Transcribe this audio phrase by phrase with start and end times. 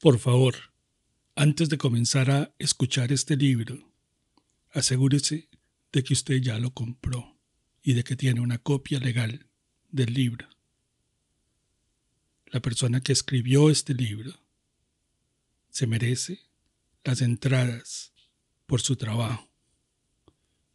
[0.00, 0.54] Por favor,
[1.34, 3.92] antes de comenzar a escuchar este libro,
[4.70, 5.50] asegúrese
[5.92, 7.36] de que usted ya lo compró
[7.82, 9.46] y de que tiene una copia legal
[9.90, 10.48] del libro.
[12.46, 14.40] La persona que escribió este libro
[15.68, 16.48] se merece
[17.04, 18.14] las entradas
[18.64, 19.50] por su trabajo.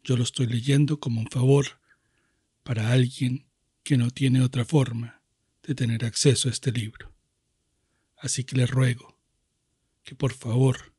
[0.04, 1.80] Yo lo estoy leyendo como un favor
[2.62, 3.48] para alguien
[3.82, 5.20] que no tiene otra forma
[5.64, 7.12] de tener acceso a este libro.
[8.18, 9.15] Así que le ruego
[10.06, 10.94] que por favor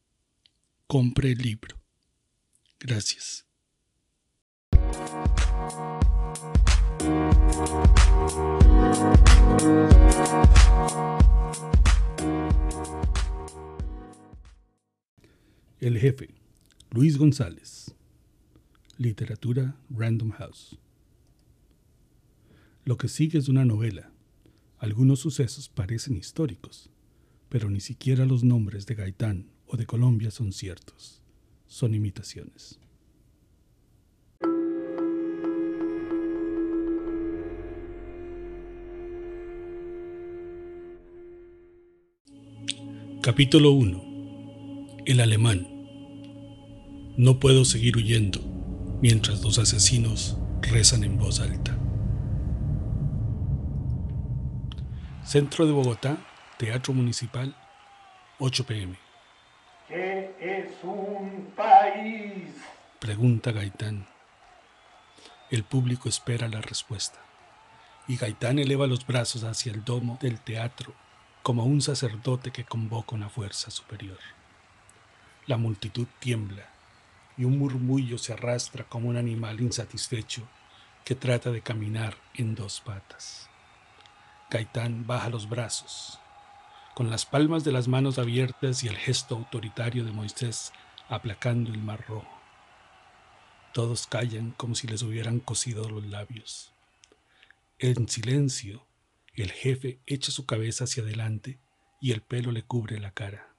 [0.86, 1.80] compre el libro.
[2.78, 3.46] Gracias.
[15.80, 16.36] El jefe,
[16.92, 17.96] Luis González.
[18.98, 20.78] Literatura Random House.
[22.84, 24.12] Lo que sigue es una novela.
[24.80, 26.90] Algunos sucesos parecen históricos,
[27.50, 31.22] pero ni siquiera los nombres de Gaitán o de Colombia son ciertos.
[31.66, 32.80] Son imitaciones.
[43.22, 45.04] Capítulo 1.
[45.06, 45.68] El alemán.
[47.18, 48.40] No puedo seguir huyendo
[49.02, 51.78] mientras los asesinos rezan en voz alta.
[55.26, 56.26] Centro de Bogotá,
[56.58, 57.56] Teatro Municipal,
[58.40, 58.98] 8 pm.
[59.88, 62.50] ¿Qué es un país?
[62.98, 64.08] Pregunta Gaitán.
[65.52, 67.20] El público espera la respuesta.
[68.08, 70.96] Y Gaitán eleva los brazos hacia el domo del teatro
[71.44, 74.18] como un sacerdote que convoca una fuerza superior.
[75.46, 76.66] La multitud tiembla
[77.38, 80.42] y un murmullo se arrastra como un animal insatisfecho
[81.06, 83.48] que trata de caminar en dos patas.
[84.50, 86.20] Gaitán baja los brazos,
[86.98, 90.74] con las palmas de las manos abiertas y el gesto autoritario de Moisés
[91.10, 92.42] aplacando el mar rojo.
[93.72, 96.74] Todos callan como si les hubieran cosido los labios.
[97.78, 98.88] En silencio,
[99.36, 101.60] el jefe echa su cabeza hacia adelante
[102.02, 103.54] y el pelo le cubre la cara.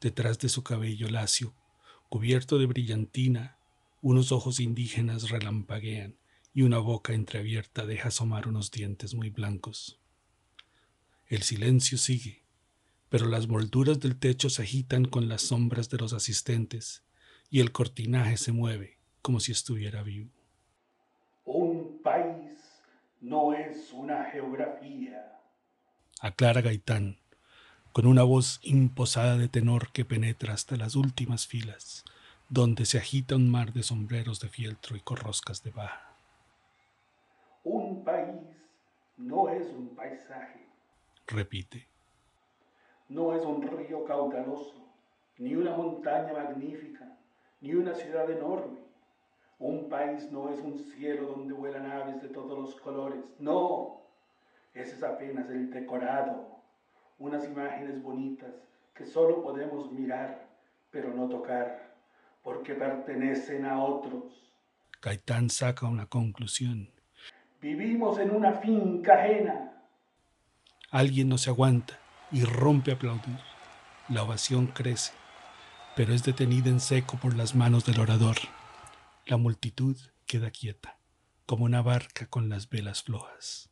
[0.00, 1.52] Detrás de su cabello lacio,
[2.08, 3.58] cubierto de brillantina,
[4.00, 6.16] unos ojos indígenas relampaguean
[6.54, 10.00] y una boca entreabierta deja asomar unos dientes muy blancos.
[11.28, 12.43] El silencio sigue,
[13.14, 17.04] pero las molduras del techo se agitan con las sombras de los asistentes
[17.48, 20.32] y el cortinaje se mueve como si estuviera vivo.
[21.44, 22.58] Un país
[23.20, 25.38] no es una geografía.
[26.18, 27.18] Aclara Gaitán,
[27.92, 32.02] con una voz imposada de tenor que penetra hasta las últimas filas,
[32.48, 36.16] donde se agita un mar de sombreros de fieltro y corroscas de baja.
[37.62, 38.40] Un país
[39.16, 40.64] no es un paisaje
[41.26, 41.88] repite.
[43.08, 44.74] No es un río caudaloso,
[45.38, 47.16] ni una montaña magnífica,
[47.60, 48.78] ni una ciudad enorme.
[49.58, 53.20] Un país no es un cielo donde vuelan aves de todos los colores.
[53.38, 54.02] No,
[54.72, 56.60] ese es apenas el decorado,
[57.18, 58.54] unas imágenes bonitas
[58.94, 60.46] que solo podemos mirar,
[60.90, 61.94] pero no tocar,
[62.42, 64.52] porque pertenecen a otros.
[65.02, 66.90] Gaitán saca una conclusión.
[67.60, 69.64] Vivimos en una finca ajena
[70.94, 71.98] Alguien no se aguanta
[72.34, 73.38] y rompe a aplaudir.
[74.08, 75.12] La ovación crece,
[75.94, 78.34] pero es detenida en seco por las manos del orador.
[79.24, 79.96] La multitud
[80.26, 80.98] queda quieta,
[81.46, 83.70] como una barca con las velas flojas.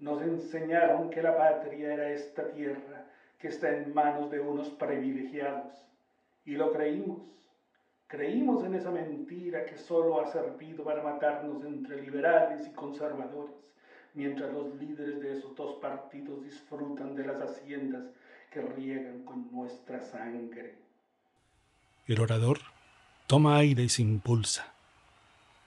[0.00, 3.06] Nos enseñaron que la patria era esta tierra
[3.38, 5.72] que está en manos de unos privilegiados,
[6.44, 7.22] y lo creímos.
[8.08, 13.54] Creímos en esa mentira que solo ha servido para matarnos entre liberales y conservadores
[14.18, 18.02] mientras los líderes de esos dos partidos disfrutan de las haciendas
[18.50, 20.74] que riegan con nuestra sangre.
[22.04, 22.58] El orador
[23.28, 24.74] toma aire y se impulsa.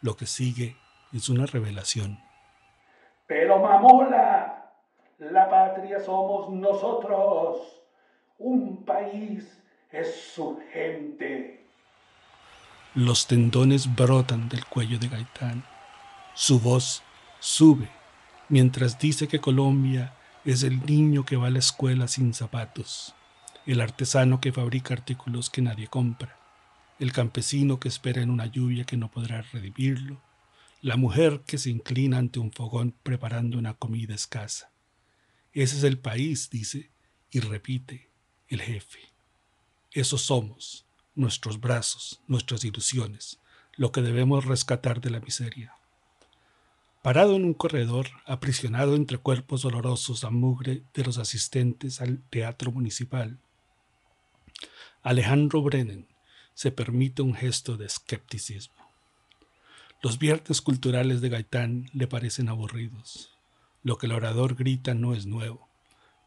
[0.01, 0.75] Lo que sigue
[1.13, 2.19] es una revelación.
[3.25, 4.73] Pero mamola,
[5.19, 7.81] la patria somos nosotros.
[8.37, 11.63] Un país es su gente.
[12.95, 15.63] Los tendones brotan del cuello de Gaitán.
[16.33, 17.01] Su voz
[17.39, 18.00] sube
[18.51, 20.13] mientras dice que Colombia
[20.43, 23.15] es el niño que va a la escuela sin zapatos,
[23.65, 26.37] el artesano que fabrica artículos que nadie compra,
[26.99, 30.21] el campesino que espera en una lluvia que no podrá redimirlo,
[30.81, 34.69] la mujer que se inclina ante un fogón preparando una comida escasa.
[35.53, 36.91] Ese es el país, dice,
[37.31, 38.09] y repite,
[38.49, 38.99] el jefe.
[39.91, 43.39] Esos somos, nuestros brazos, nuestras ilusiones,
[43.77, 45.73] lo que debemos rescatar de la miseria.
[47.01, 52.71] Parado en un corredor, aprisionado entre cuerpos dolorosos a mugre de los asistentes al teatro
[52.71, 53.39] municipal,
[55.01, 56.05] Alejandro Brennan
[56.53, 58.75] se permite un gesto de escepticismo.
[60.03, 63.31] Los viernes culturales de Gaitán le parecen aburridos.
[63.81, 65.67] Lo que el orador grita no es nuevo.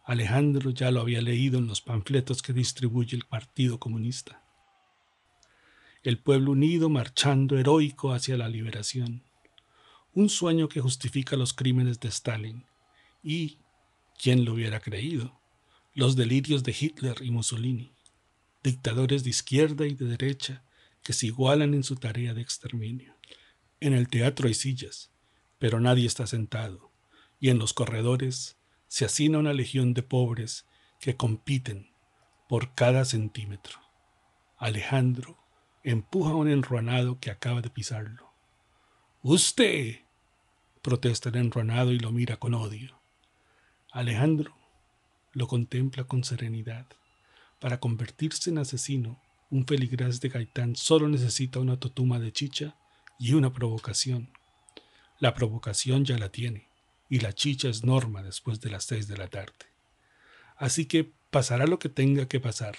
[0.05, 4.43] Alejandro ya lo había leído en los panfletos que distribuye el Partido Comunista.
[6.03, 9.23] El pueblo unido marchando heroico hacia la liberación.
[10.15, 12.65] Un sueño que justifica los crímenes de Stalin
[13.21, 13.59] y,
[14.17, 15.41] ¿quién lo hubiera creído?
[15.93, 17.93] Los delirios de Hitler y Mussolini,
[18.63, 20.63] dictadores de izquierda y de derecha
[21.03, 23.17] que se igualan en su tarea de exterminio.
[23.81, 25.11] En el teatro hay sillas,
[25.59, 26.93] pero nadie está sentado,
[27.41, 28.57] y en los corredores
[28.87, 30.65] se hacina una legión de pobres
[31.01, 31.91] que compiten
[32.49, 33.81] por cada centímetro.
[34.59, 35.45] Alejandro
[35.83, 38.33] empuja a un enruanado que acaba de pisarlo.
[39.23, 40.04] ¡Usted!
[40.85, 43.01] Protesta el enruanado y lo mira con odio.
[43.91, 44.55] Alejandro
[45.33, 46.85] lo contempla con serenidad.
[47.59, 52.77] Para convertirse en asesino, un feligraz de Gaitán solo necesita una totuma de chicha
[53.19, 54.29] y una provocación.
[55.19, 56.69] La provocación ya la tiene
[57.09, 59.55] y la chicha es norma después de las seis de la tarde.
[60.55, 62.77] Así que pasará lo que tenga que pasar.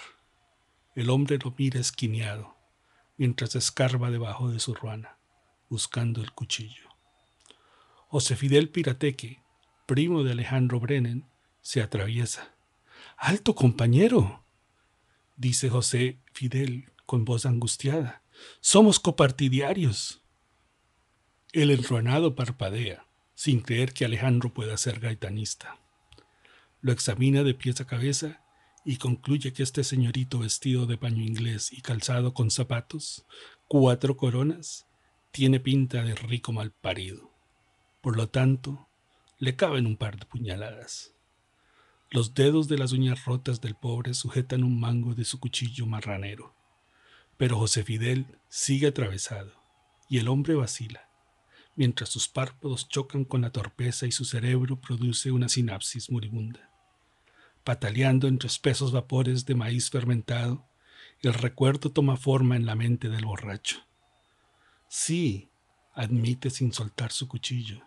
[0.93, 2.55] El hombre lo mira esquineado,
[3.17, 5.17] mientras escarba debajo de su ruana,
[5.69, 6.84] buscando el cuchillo.
[8.15, 9.43] José Fidel Pirateque,
[9.85, 11.29] primo de Alejandro Brennan,
[11.59, 12.55] se atraviesa.
[13.17, 14.45] ¡Alto, compañero!
[15.35, 18.23] dice José Fidel con voz angustiada.
[18.61, 20.21] Somos copartidiarios.
[21.51, 25.77] El enruanado parpadea sin creer que Alejandro pueda ser gaitanista.
[26.79, 28.45] Lo examina de pies a cabeza
[28.85, 33.25] y concluye que este señorito vestido de paño inglés y calzado con zapatos,
[33.67, 34.87] cuatro coronas,
[35.31, 37.34] tiene pinta de rico mal parido.
[38.05, 38.87] Por lo tanto,
[39.39, 41.15] le caben un par de puñaladas.
[42.11, 46.53] Los dedos de las uñas rotas del pobre sujetan un mango de su cuchillo marranero.
[47.35, 49.53] Pero José Fidel sigue atravesado
[50.07, 51.09] y el hombre vacila
[51.75, 56.69] mientras sus párpados chocan con la torpeza y su cerebro produce una sinapsis moribunda.
[57.63, 60.63] Pataleando entre espesos vapores de maíz fermentado,
[61.21, 63.79] el recuerdo toma forma en la mente del borracho.
[64.89, 65.49] Sí,
[65.95, 67.81] admite sin soltar su cuchillo.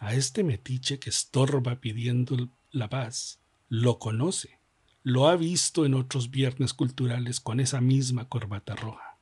[0.00, 4.58] A este metiche que estorba pidiendo la paz, lo conoce,
[5.04, 9.18] lo ha visto en otros viernes culturales con esa misma corbata roja.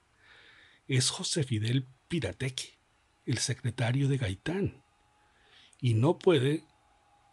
[0.87, 2.79] Es José Fidel Pirateque
[3.29, 4.83] el secretario de Gaitán.
[5.81, 6.65] Y no puede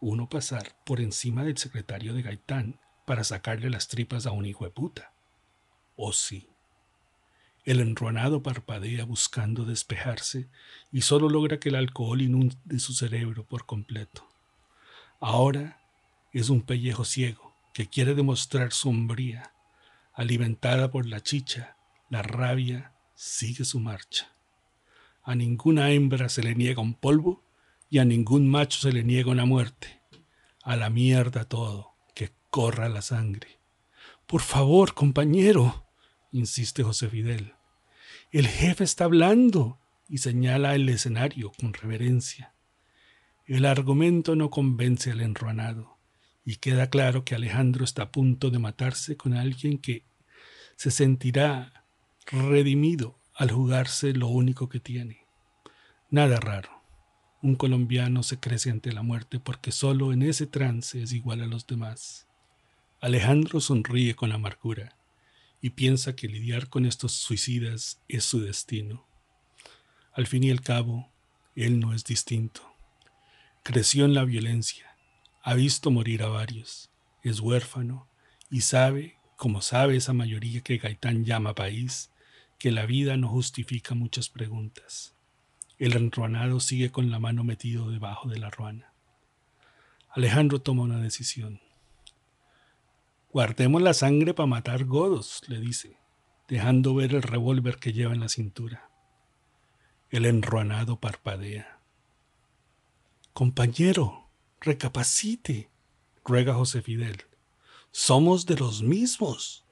[0.02, 4.66] uno pasar por encima del secretario de Gaitán para sacarle las tripas a un hijo
[4.66, 5.14] de puta.
[5.96, 6.50] ¿O sí?
[7.66, 10.48] El enronado parpadea buscando despejarse
[10.92, 14.30] y solo logra que el alcohol inunde su cerebro por completo.
[15.20, 15.82] Ahora
[16.32, 19.52] es un pellejo ciego que quiere demostrar sombría.
[20.14, 21.76] Alimentada por la chicha,
[22.10, 24.32] la rabia sigue su marcha.
[25.24, 27.44] A ninguna hembra se le niega un polvo
[27.90, 30.02] y a ningún macho se le niega una muerte.
[30.62, 33.60] A la mierda todo, que corra la sangre.
[34.28, 35.88] Por favor, compañero,
[36.32, 37.55] insiste José Fidel.
[38.32, 39.80] El jefe está hablando
[40.10, 42.54] y señala el escenario con reverencia.
[43.46, 45.98] El argumento no convence al enruanado
[46.44, 50.06] y queda claro que Alejandro está a punto de matarse con alguien que
[50.76, 51.86] se sentirá
[52.26, 55.26] redimido al jugarse lo único que tiene.
[56.10, 56.70] Nada raro.
[57.42, 61.48] Un colombiano se crece ante la muerte porque solo en ese trance es igual a
[61.48, 62.28] los demás.
[63.00, 64.96] Alejandro sonríe con amargura
[65.66, 69.08] y piensa que lidiar con estos suicidas es su destino.
[70.14, 71.12] Al fin y al cabo,
[71.56, 72.62] él no es distinto.
[73.64, 74.96] Creció en la violencia,
[75.42, 76.92] ha visto morir a varios,
[77.24, 78.08] es huérfano
[78.52, 82.12] y sabe, como sabe esa mayoría que Gaitán llama país,
[82.60, 85.16] que la vida no justifica muchas preguntas.
[85.80, 88.94] El enruanado sigue con la mano metido debajo de la ruana.
[90.12, 91.60] Alejandro toma una decisión.
[93.36, 95.98] Guardemos la sangre para matar godos, le dice,
[96.48, 98.90] dejando ver el revólver que lleva en la cintura.
[100.10, 101.82] El enruanado parpadea.
[103.34, 104.30] Compañero,
[104.62, 105.70] recapacite,
[106.24, 107.26] ruega José Fidel.
[107.92, 109.66] Somos de los mismos.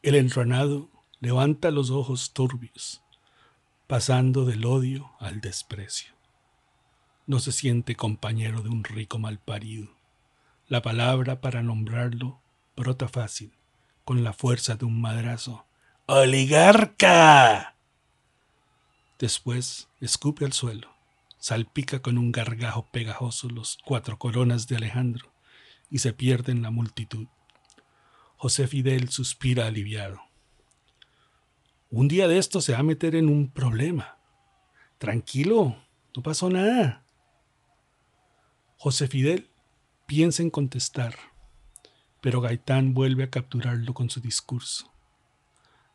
[0.00, 0.88] El enruanado
[1.20, 3.02] levanta los ojos turbios,
[3.86, 6.14] pasando del odio al desprecio.
[7.26, 9.90] No se siente compañero de un rico malparido.
[10.68, 12.40] La palabra para nombrarlo
[12.76, 13.52] brota fácil,
[14.04, 15.66] con la fuerza de un madrazo.
[16.06, 17.76] ¡Oligarca!
[19.18, 20.94] Después escupe al suelo,
[21.38, 25.32] salpica con un gargajo pegajoso los cuatro coronas de Alejandro
[25.88, 27.28] y se pierde en la multitud.
[28.36, 30.20] José Fidel suspira aliviado
[31.90, 34.18] Un día de esto se va a meter en un problema.
[34.98, 35.76] Tranquilo,
[36.14, 37.04] no pasó nada.
[38.76, 39.48] José Fidel
[40.06, 41.16] piensa en contestar,
[42.24, 44.90] pero Gaitán vuelve a capturarlo con su discurso.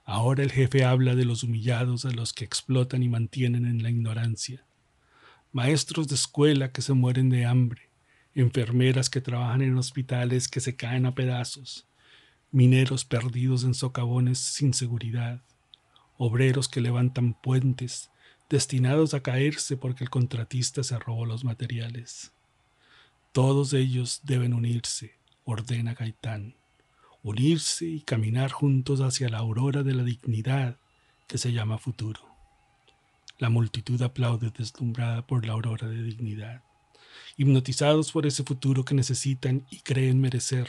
[0.06, 3.90] Ahora el jefe habla de los humillados a los que explotan y mantienen en la
[3.90, 4.64] ignorancia.
[5.54, 7.90] Maestros de escuela que se mueren de hambre,
[8.36, 11.88] enfermeras que trabajan en hospitales que se caen a pedazos,
[12.52, 15.42] mineros perdidos en socavones sin seguridad,
[16.20, 18.12] obreros que levantan puentes
[18.52, 22.34] destinados a caerse porque el contratista se robó los materiales.
[23.32, 25.19] Todos ellos deben unirse,
[25.50, 26.56] ordena Gaitán,
[27.24, 30.78] unirse y caminar juntos hacia la aurora de la dignidad
[31.28, 32.22] que se llama futuro.
[33.38, 36.64] La multitud aplaude deslumbrada por la aurora de dignidad,
[37.38, 40.68] hipnotizados por ese futuro que necesitan y creen merecer.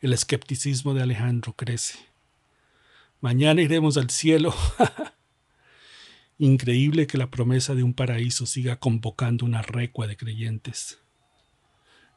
[0.00, 1.98] El escepticismo de Alejandro crece.
[3.20, 4.54] Mañana iremos al cielo.
[6.38, 11.01] Increíble que la promesa de un paraíso siga convocando una recua de creyentes.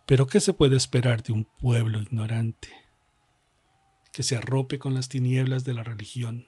[0.05, 2.69] Pero ¿qué se puede esperar de un pueblo ignorante?
[4.12, 6.47] Que se arrope con las tinieblas de la religión.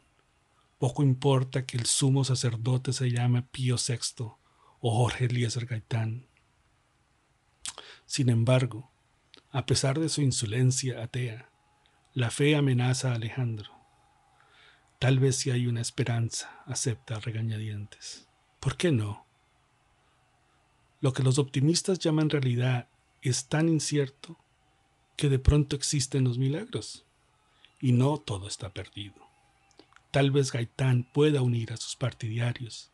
[0.78, 4.26] Poco importa que el sumo sacerdote se llame Pío VI
[4.80, 6.28] o Jorge Eliezer Gaitán.
[8.06, 8.92] Sin embargo,
[9.50, 11.50] a pesar de su insolencia atea,
[12.14, 13.72] la fe amenaza a Alejandro.
[15.00, 18.28] Tal vez si hay una esperanza, acepta regañadientes.
[18.60, 19.26] ¿Por qué no?
[21.02, 22.88] Lo que los optimistas llaman realidad
[23.28, 24.38] es tan incierto
[25.16, 27.06] que de pronto existen los milagros
[27.82, 29.16] y no todo está perdido.
[30.12, 32.92] Tal vez Gaitán pueda unir a sus partidarios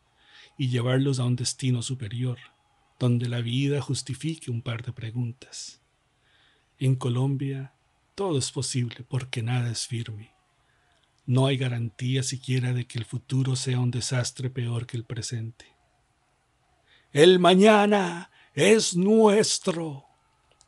[0.58, 2.38] y llevarlos a un destino superior,
[2.98, 5.80] donde la vida justifique un par de preguntas.
[6.78, 7.72] En Colombia
[8.14, 10.32] todo es posible porque nada es firme.
[11.26, 15.66] No hay garantía siquiera de que el futuro sea un desastre peor que el presente.
[17.12, 20.04] El mañana es nuestro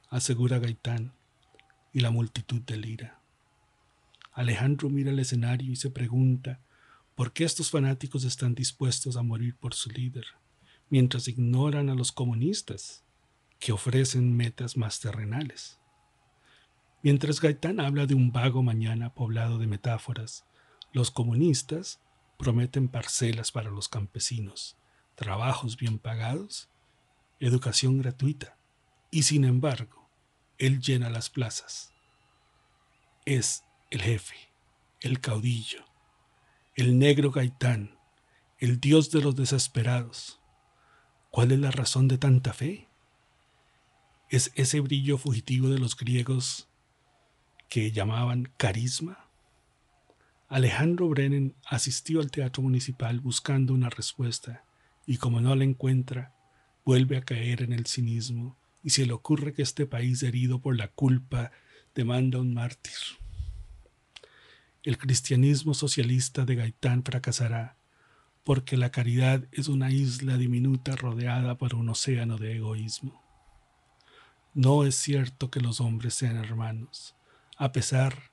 [0.09, 1.13] asegura Gaitán,
[1.93, 3.21] y la multitud delira.
[4.33, 6.61] Alejandro mira el escenario y se pregunta
[7.15, 10.27] por qué estos fanáticos están dispuestos a morir por su líder,
[10.91, 13.03] mientras ignoran a los comunistas,
[13.59, 15.79] que ofrecen metas más terrenales.
[17.03, 20.45] Mientras Gaitán habla de un vago mañana poblado de metáforas,
[20.93, 22.01] los comunistas
[22.37, 24.77] prometen parcelas para los campesinos,
[25.15, 26.69] trabajos bien pagados,
[27.41, 28.59] educación gratuita,
[29.11, 30.09] y sin embargo,
[30.59, 31.93] Él llena las plazas.
[33.25, 34.37] Es el jefe,
[35.01, 35.85] el caudillo,
[36.75, 37.99] el negro gaitán,
[38.59, 40.41] el dios de los desesperados.
[41.31, 42.89] ¿Cuál es la razón de tanta fe?
[44.29, 46.69] ¿Es ese brillo fugitivo de los griegos
[47.69, 49.29] que llamaban carisma?
[50.49, 54.65] Alejandro Brennan asistió al teatro municipal buscando una respuesta
[55.05, 56.35] y como no la encuentra,
[56.85, 60.77] vuelve a caer en el cinismo y se le ocurre que este país herido por
[60.77, 61.51] la culpa
[61.97, 62.95] demanda un mártir.
[64.85, 67.77] El cristianismo socialista de Gaitán fracasará
[68.45, 73.21] porque la caridad es una isla diminuta rodeada por un océano de egoísmo.
[74.55, 77.17] No es cierto que los hombres sean hermanos,
[77.57, 78.31] a pesar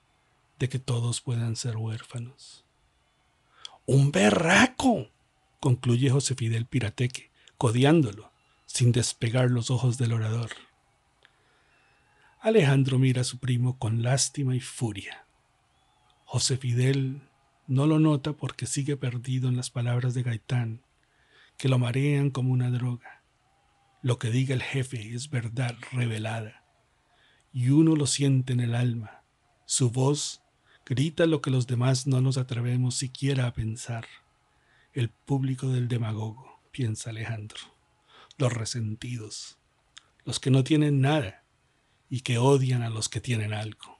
[0.60, 2.64] de que todos puedan ser huérfanos.
[3.86, 5.08] ¡Un berraco!
[5.58, 8.33] concluye José Fidel Pirateque, codiándolo
[8.74, 10.50] sin despegar los ojos del orador.
[12.40, 15.26] Alejandro mira a su primo con lástima y furia.
[16.24, 17.20] José Fidel
[17.68, 20.82] no lo nota porque sigue perdido en las palabras de Gaitán,
[21.56, 23.22] que lo marean como una droga.
[24.02, 26.64] Lo que diga el jefe es verdad revelada,
[27.52, 29.22] y uno lo siente en el alma.
[29.66, 30.42] Su voz
[30.84, 34.06] grita lo que los demás no nos atrevemos siquiera a pensar.
[34.92, 37.73] El público del demagogo, piensa Alejandro
[38.38, 39.58] los resentidos,
[40.24, 41.44] los que no tienen nada
[42.08, 43.98] y que odian a los que tienen algo.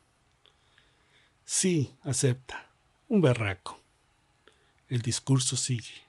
[1.45, 2.71] Sí, acepta,
[3.09, 3.79] un berraco.
[4.89, 6.05] El discurso sigue.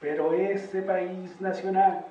[0.00, 2.06] Pero ese país nacional,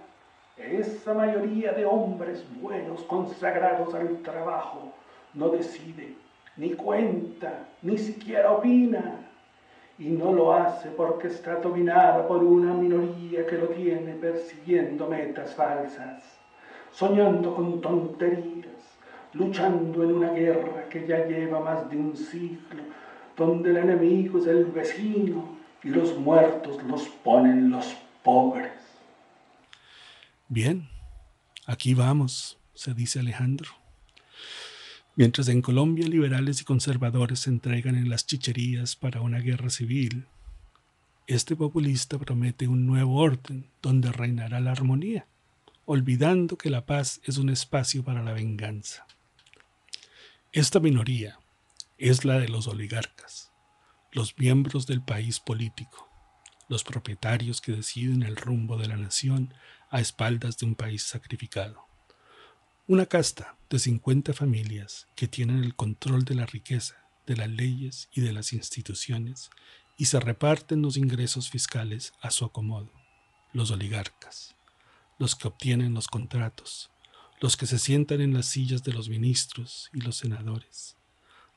[0.58, 4.94] esa mayoría de hombres buenos consagrados al trabajo,
[5.34, 6.16] no decide,
[6.58, 9.28] ni cuenta, ni siquiera opina
[10.00, 13.17] y no lo hace porque está dominada por una minoría
[14.32, 16.22] persiguiendo metas falsas,
[16.92, 18.82] soñando con tonterías,
[19.34, 22.84] luchando en una guerra que ya lleva más de un siglo,
[23.36, 28.72] donde el enemigo es el vecino y los muertos los ponen los pobres.
[30.50, 30.90] Bien,
[31.66, 33.70] aquí vamos, se dice Alejandro.
[35.16, 40.26] Mientras en Colombia liberales y conservadores se entregan en las chicherías para una guerra civil,
[41.28, 45.28] este populista promete un nuevo orden donde reinará la armonía,
[45.86, 49.06] olvidando que la paz es un espacio para la venganza.
[50.54, 51.38] Esta minoría
[51.98, 53.52] es la de los oligarcas,
[54.14, 56.10] los miembros del país político,
[56.70, 59.54] los propietarios que deciden el rumbo de la nación
[59.90, 61.86] a espaldas de un país sacrificado.
[62.88, 68.08] Una casta de 50 familias que tienen el control de la riqueza, de las leyes
[68.14, 69.50] y de las instituciones
[69.98, 72.92] y se reparten los ingresos fiscales a su acomodo.
[73.52, 74.56] Los oligarcas,
[75.18, 76.92] los que obtienen los contratos,
[77.42, 80.96] los que se sientan en las sillas de los ministros y los senadores,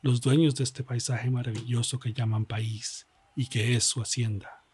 [0.03, 3.07] los dueños de este paisaje maravilloso que llaman país
[3.37, 4.65] y que es su hacienda.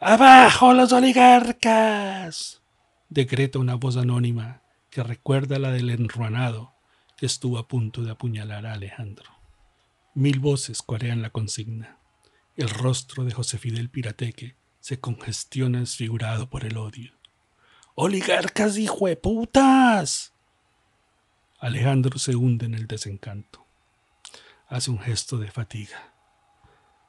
[0.00, 2.62] ¡Abajo los oligarcas!
[3.08, 6.74] decreta una voz anónima que recuerda la del enruanado
[7.16, 9.30] que estuvo a punto de apuñalar a Alejandro.
[10.14, 11.98] Mil voces corean la consigna.
[12.56, 17.12] El rostro de José Fidel Pirateque se congestiona desfigurado por el odio.
[17.96, 18.76] ¡Oligarcas
[19.20, 20.32] putas!
[21.58, 23.66] Alejandro se hunde en el desencanto.
[24.68, 26.12] Hace un gesto de fatiga.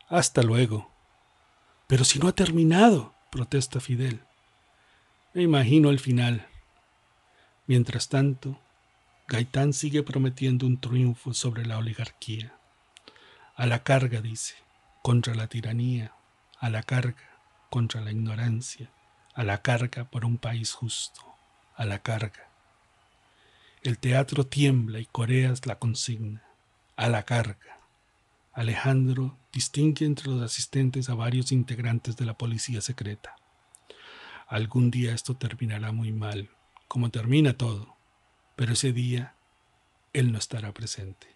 [0.07, 0.91] Hasta luego.
[1.85, 4.21] Pero si no ha terminado, protesta Fidel.
[5.35, 6.47] Me imagino el final.
[7.67, 8.59] Mientras tanto,
[9.27, 12.57] Gaitán sigue prometiendo un triunfo sobre la oligarquía.
[13.55, 14.64] A la carga, dice,
[15.05, 16.15] contra la tiranía,
[16.57, 17.37] a la carga
[17.69, 18.89] contra la ignorancia,
[19.35, 21.21] a la carga por un país justo,
[21.75, 22.49] a la carga.
[23.83, 26.41] El teatro tiembla y coreas la consigna,
[26.95, 27.81] a la carga.
[28.51, 33.35] Alejandro distingue entre los asistentes a varios integrantes de la policía secreta.
[34.47, 36.49] Algún día esto terminará muy mal,
[36.87, 37.95] como termina todo,
[38.55, 39.35] pero ese día
[40.13, 41.27] Él no estará presente.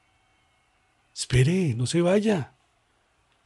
[1.13, 2.55] Espere, no se vaya.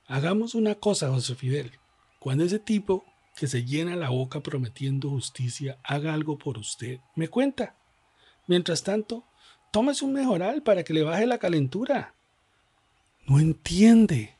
[0.07, 1.71] Hagamos una cosa, José Fidel.
[2.19, 7.30] Cuando ese tipo que se llena la boca prometiendo justicia haga algo por usted, me
[7.30, 7.75] cuenta.
[8.47, 9.25] Mientras tanto,
[9.71, 12.13] tómese un mejoral para que le baje la calentura.
[13.25, 14.36] No entiende.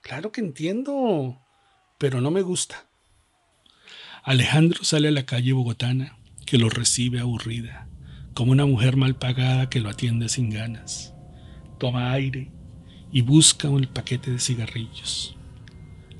[0.00, 1.38] Claro que entiendo,
[1.98, 2.86] pero no me gusta.
[4.24, 7.88] Alejandro sale a la calle bogotana que lo recibe aburrida,
[8.34, 11.14] como una mujer mal pagada que lo atiende sin ganas.
[11.78, 12.50] Toma aire
[13.12, 15.36] y busca un paquete de cigarrillos.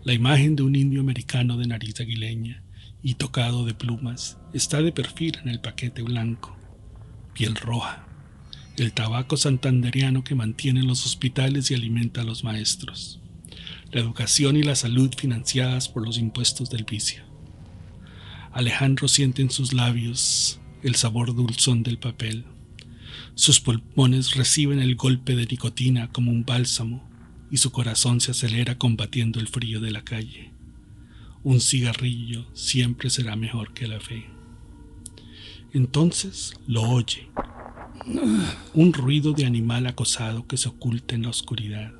[0.04, 2.62] La imagen de un indio americano de nariz aguileña
[3.02, 6.56] y tocado de plumas está de perfil en el paquete blanco,
[7.34, 8.06] piel roja,
[8.76, 13.20] el tabaco santanderiano que mantiene los hospitales y alimenta a los maestros,
[13.90, 17.22] la educación y la salud financiadas por los impuestos del vicio.
[18.52, 22.44] Alejandro siente en sus labios el sabor dulzón del papel.
[23.34, 27.08] Sus pulmones reciben el golpe de nicotina como un bálsamo
[27.50, 30.52] y su corazón se acelera combatiendo el frío de la calle.
[31.42, 34.26] Un cigarrillo siempre será mejor que la fe.
[35.72, 37.28] Entonces lo oye.
[38.74, 41.92] Un ruido de animal acosado que se oculta en la oscuridad.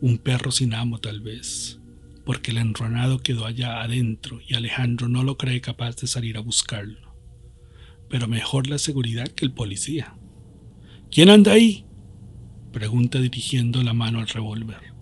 [0.00, 1.80] Un perro sin amo tal vez
[2.26, 6.40] porque el enronado quedó allá adentro y Alejandro no lo cree capaz de salir a
[6.40, 7.14] buscarlo.
[8.10, 10.18] Pero mejor la seguridad que el policía.
[11.16, 11.86] ¿Quién anda ahí?
[12.74, 14.92] pregunta dirigiendo la mano al revólver.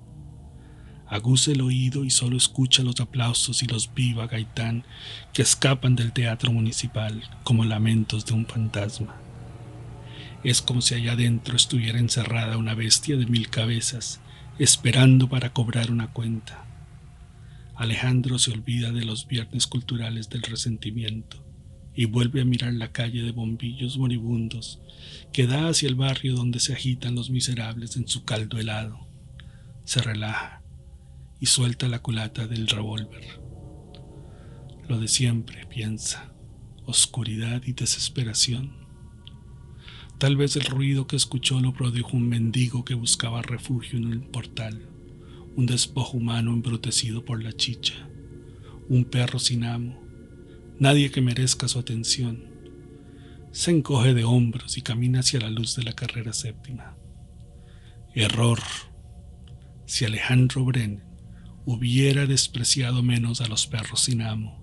[1.09, 4.85] Aguza el oído y solo escucha los aplausos y los viva Gaitán
[5.33, 9.17] que escapan del teatro municipal como lamentos de un fantasma.
[10.45, 14.21] Es como si allá adentro estuviera encerrada una bestia de mil cabezas,
[14.61, 16.65] esperando para cobrar una cuenta.
[17.75, 21.44] Alejandro se olvida de los viernes culturales del resentimiento
[21.95, 24.81] y vuelve a mirar la calle de bombillos moribundos
[25.33, 29.07] que da hacia el barrio donde se agitan los miserables en su caldo helado.
[29.85, 30.63] Se relaja
[31.41, 33.41] y suelta la culata del revólver.
[34.89, 36.33] Lo de siempre, piensa,
[36.87, 38.73] oscuridad y desesperación.
[40.19, 44.23] Tal vez el ruido que escuchó lo produjo un mendigo que buscaba refugio en el
[44.23, 44.89] portal
[45.57, 47.95] un despojo humano embrutecido por la chicha,
[48.89, 50.04] un perro sin amo,
[50.79, 52.45] nadie que merezca su atención.
[53.53, 56.97] Se encoge de hombros y camina hacia la luz de la carrera séptima.
[58.15, 58.61] Error.
[59.87, 61.03] Si Alejandro Bren
[61.67, 64.63] hubiera despreciado menos a los perros sin amo,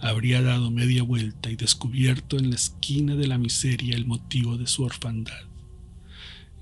[0.00, 4.66] habría dado media vuelta y descubierto en la esquina de la miseria el motivo de
[4.66, 5.44] su orfandad.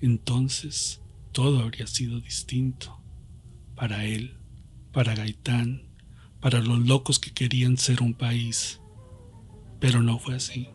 [0.00, 1.00] Entonces
[1.32, 3.00] todo habría sido distinto
[3.74, 4.36] para él,
[4.92, 5.88] para Gaitán,
[6.40, 8.79] para los locos que querían ser un país.
[9.80, 10.68] Pero no fue así.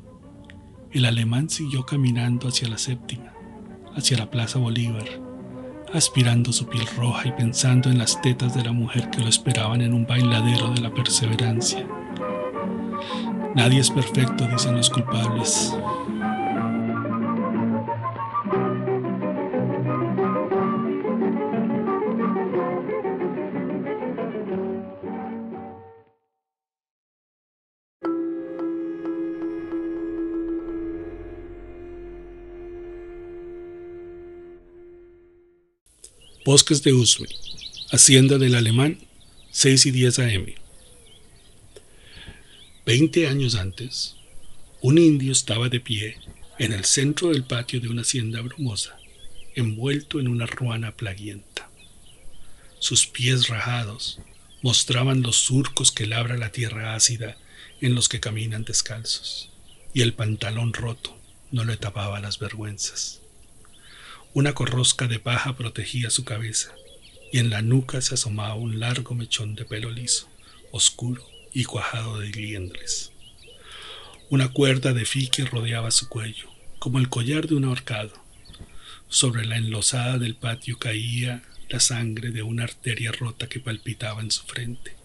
[0.92, 3.34] El alemán siguió caminando hacia la séptima,
[3.96, 5.06] hacia la Plaza Bolívar,
[5.94, 9.82] aspirando su piel roja y pensando en las tetas de la mujer que lo esperaban
[9.82, 11.86] en un bailadero de la perseverancia.
[13.56, 15.74] Nadie es perfecto, dicen los culpables.
[36.46, 37.28] Bosques de Usme,
[37.90, 39.00] Hacienda del Alemán,
[39.50, 40.46] 6 y 10 AM.
[42.86, 44.16] Veinte años antes,
[44.80, 46.20] un indio estaba de pie
[46.60, 48.96] en el centro del patio de una hacienda brumosa,
[49.56, 51.68] envuelto en una ruana plaguienta.
[52.78, 54.20] Sus pies rajados
[54.62, 57.40] mostraban los surcos que labra la tierra ácida
[57.82, 59.50] en los que caminan descalzos,
[59.96, 61.18] y el pantalón roto
[61.50, 63.25] no le tapaba las vergüenzas.
[64.36, 66.76] Una corrosca de paja protegía su cabeza,
[67.32, 70.28] y en la nuca se asomaba un largo mechón de pelo liso,
[70.74, 73.14] oscuro y cuajado de liendres.
[74.30, 78.12] Una cuerda de fique rodeaba su cuello, como el collar de un ahorcado.
[79.08, 84.32] Sobre la enlosada del patio caía la sangre de una arteria rota que palpitaba en
[84.32, 84.98] su frente.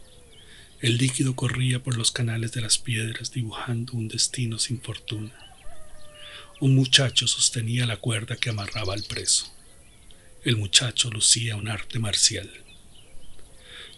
[0.80, 5.49] El líquido corría por los canales de las piedras dibujando un destino sin fortuna
[6.60, 9.50] un muchacho sostenía la cuerda que amarraba al preso.
[10.44, 12.50] El muchacho lucía un arte marcial.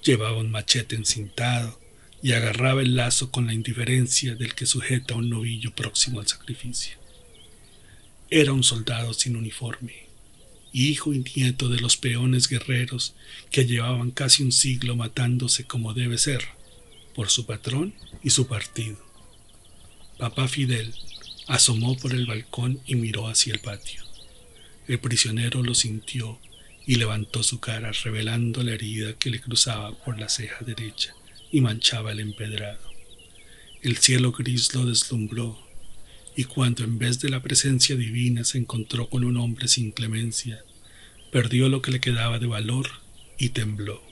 [0.05, 1.81] Llevaba un machete encintado
[2.23, 6.97] y agarraba el lazo con la indiferencia del que sujeta un novillo próximo al sacrificio.
[8.31, 10.07] Era un soldado sin uniforme,
[10.73, 13.15] hijo y nieto de los peones guerreros
[13.51, 16.45] que llevaban casi un siglo matándose como debe ser,
[17.13, 18.99] por su patrón y su partido.
[20.17, 20.95] Papá Fidel
[21.47, 24.03] Asomó por el balcón y miró hacia el patio.
[24.89, 26.39] El prisionero lo sintió
[26.87, 31.15] y levantó su cara revelando la herida que le cruzaba por la ceja derecha
[31.51, 32.81] y manchaba el empedrado.
[33.83, 35.59] El cielo gris lo deslumbró,
[36.37, 40.65] y cuando en vez de la presencia divina se encontró con un hombre sin clemencia,
[41.31, 42.89] perdió lo que le quedaba de valor
[43.39, 44.03] y tembló.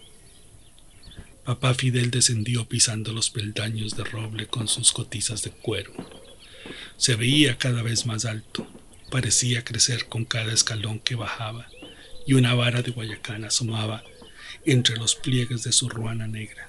[1.44, 5.92] Papá Fidel descendió pisando los peldaños de roble con sus cotizas de cuero.
[6.96, 8.66] Se veía cada vez más alto,
[9.10, 11.68] parecía crecer con cada escalón que bajaba,
[12.26, 14.04] y una vara de Guayacán asomaba
[14.64, 16.68] entre los pliegues de su ruana negra.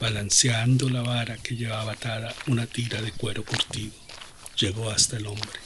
[0.00, 3.92] Balanceando la vara que llevaba atada una tira de cuero curtido,
[4.58, 5.60] llegó hasta el hombre.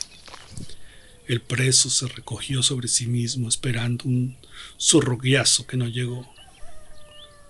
[1.26, 4.36] El preso se recogió sobre sí mismo esperando un
[4.78, 6.30] zurruguiazo que no llegó.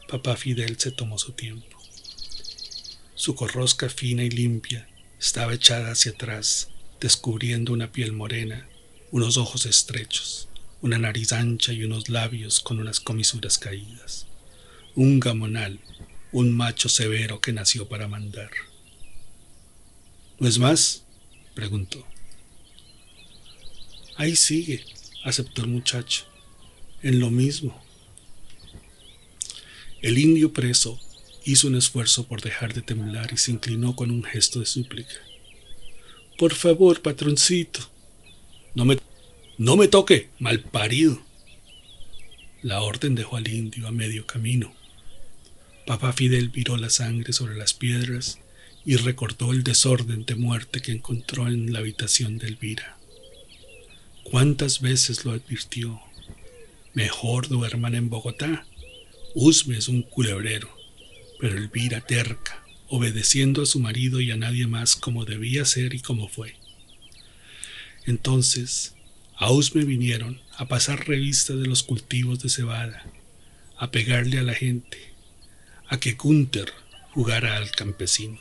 [0.08, 1.76] Papá Fidel se tomó su tiempo.
[3.16, 4.86] Su corrosca fina y limpia
[5.18, 6.68] estaba echada hacia atrás,
[7.00, 8.68] descubriendo una piel morena,
[9.10, 10.48] unos ojos estrechos,
[10.80, 14.26] una nariz ancha y unos labios con unas comisuras caídas.
[14.94, 15.80] Un gamonal,
[16.32, 18.50] un macho severo que nació para mandar.
[20.38, 21.04] ¿No es más?
[21.54, 22.04] preguntó.
[24.16, 24.84] Ahí sigue,
[25.24, 26.26] aceptó el muchacho,
[27.02, 27.82] en lo mismo.
[30.02, 31.00] El indio preso
[31.46, 35.14] Hizo un esfuerzo por dejar de temblar y se inclinó con un gesto de súplica.
[36.38, 37.80] Por favor, patroncito.
[38.74, 38.98] No me,
[39.58, 41.22] no me toque, mal parido.
[42.62, 44.72] La orden dejó al indio a medio camino.
[45.86, 48.38] Papá Fidel viró la sangre sobre las piedras
[48.86, 52.96] y recordó el desorden de muerte que encontró en la habitación de Elvira.
[54.22, 56.00] ¿Cuántas veces lo advirtió?
[56.94, 58.66] Mejor duerman en Bogotá.
[59.34, 60.83] Usme es un culebrero
[61.38, 66.00] pero Elvira terca, obedeciendo a su marido y a nadie más como debía ser y
[66.00, 66.56] como fue.
[68.06, 68.94] Entonces,
[69.36, 73.04] a Usme vinieron a pasar revista de los cultivos de cebada,
[73.78, 74.98] a pegarle a la gente,
[75.88, 76.72] a que Gunther
[77.12, 78.38] jugara al campesino.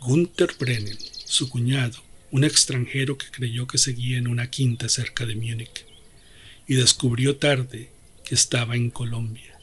[0.00, 5.36] Gunther Brennan, su cuñado, un extranjero que creyó que seguía en una quinta cerca de
[5.36, 5.84] Múnich,
[6.66, 7.90] y descubrió tarde
[8.24, 9.53] que estaba en Colombia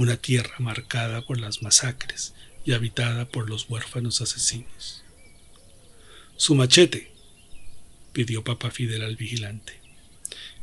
[0.00, 2.32] una tierra marcada por las masacres
[2.64, 5.02] y habitada por los huérfanos asesinos.
[6.38, 7.12] Su machete,
[8.14, 9.78] pidió Papá Fidel al vigilante,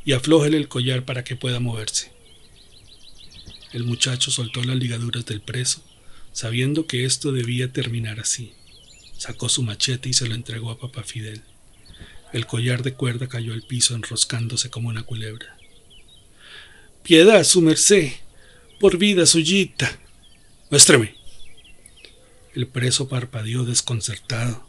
[0.04, 2.10] y aflójele el collar para que pueda moverse.
[3.72, 5.84] El muchacho soltó las ligaduras del preso,
[6.32, 8.54] sabiendo que esto debía terminar así.
[9.18, 11.42] Sacó su machete y se lo entregó a Papá Fidel.
[12.32, 15.56] El collar de cuerda cayó al piso enroscándose como una culebra.
[17.04, 18.14] Piedad, su merced,
[18.78, 19.98] por vida suyita.
[20.70, 21.14] Muéstreme.
[22.54, 24.66] El preso parpadeó desconcertado.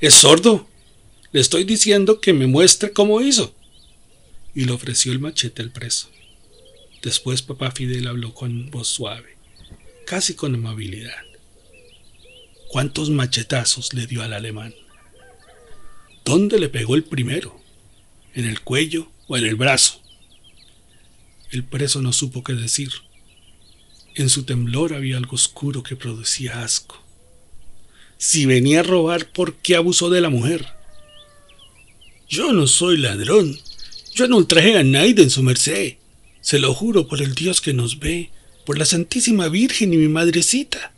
[0.00, 0.68] ¿Es sordo?
[1.32, 3.54] Le estoy diciendo que me muestre cómo hizo.
[4.56, 6.08] y le ofreció el machete al preso.
[7.02, 9.36] Después papá Fidel habló con voz suave,
[10.06, 11.24] casi con amabilidad.
[12.68, 14.72] ¿Cuántos machetazos le dio al alemán?
[16.24, 17.60] ¿Dónde le pegó el primero?
[18.32, 20.03] ¿En el cuello o en el brazo?
[21.54, 22.90] El preso no supo qué decir.
[24.16, 27.00] En su temblor había algo oscuro que producía asco.
[28.18, 30.66] Si venía a robar, ¿por qué abusó de la mujer?
[32.28, 33.56] Yo no soy ladrón.
[34.16, 35.98] Yo no ultrajé a nadie en su merced.
[36.40, 38.30] Se lo juro por el Dios que nos ve,
[38.66, 40.92] por la Santísima Virgen y mi madrecita.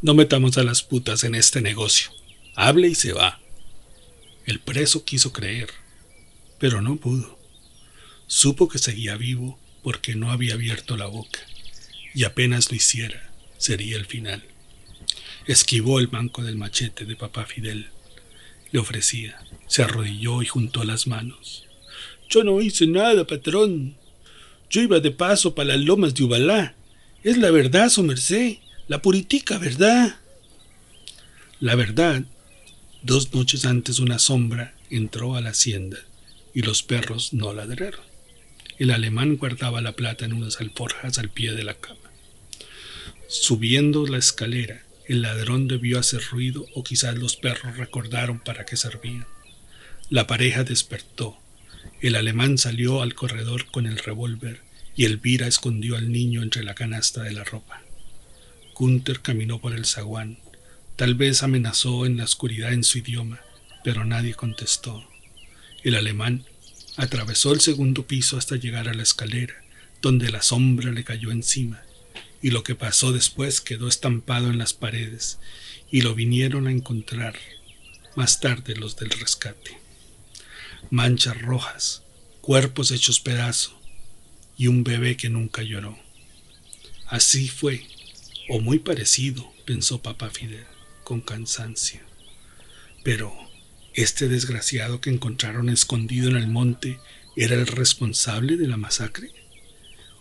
[0.00, 2.12] No metamos a las putas en este negocio.
[2.54, 3.40] Hable y se va.
[4.46, 5.70] El preso quiso creer,
[6.60, 7.39] pero no pudo.
[8.32, 11.40] Supo que seguía vivo porque no había abierto la boca
[12.14, 14.44] y apenas lo hiciera, sería el final.
[15.46, 17.88] Esquivó el banco del machete de papá Fidel.
[18.70, 21.64] Le ofrecía, se arrodilló y juntó las manos.
[22.28, 23.96] Yo no hice nada, patrón.
[24.70, 26.76] Yo iba de paso para las lomas de Ubalá.
[27.24, 30.20] Es la verdad, su merced, la puritica verdad.
[31.58, 32.22] La verdad,
[33.02, 35.98] dos noches antes una sombra entró a la hacienda
[36.54, 38.09] y los perros no ladraron.
[38.80, 42.00] El alemán guardaba la plata en unas alforjas al pie de la cama.
[43.28, 48.78] Subiendo la escalera, el ladrón debió hacer ruido o quizás los perros recordaron para qué
[48.78, 49.26] servían.
[50.08, 51.36] La pareja despertó.
[52.00, 54.62] El alemán salió al corredor con el revólver
[54.96, 57.82] y Elvira escondió al niño entre la canasta de la ropa.
[58.74, 60.38] Gunther caminó por el zaguán.
[60.96, 63.40] Tal vez amenazó en la oscuridad en su idioma,
[63.84, 65.04] pero nadie contestó.
[65.84, 66.46] El alemán
[66.96, 69.54] Atravesó el segundo piso hasta llegar a la escalera,
[70.02, 71.82] donde la sombra le cayó encima,
[72.42, 75.38] y lo que pasó después quedó estampado en las paredes,
[75.90, 77.36] y lo vinieron a encontrar
[78.16, 79.78] más tarde los del rescate.
[80.90, 82.02] Manchas rojas,
[82.40, 83.78] cuerpos hechos pedazo,
[84.56, 85.98] y un bebé que nunca lloró.
[87.06, 87.86] Así fue,
[88.48, 90.66] o muy parecido, pensó papá Fidel,
[91.04, 92.00] con cansancio.
[93.02, 93.49] Pero
[93.94, 96.98] este desgraciado que encontraron escondido en el monte
[97.36, 99.30] era el responsable de la masacre?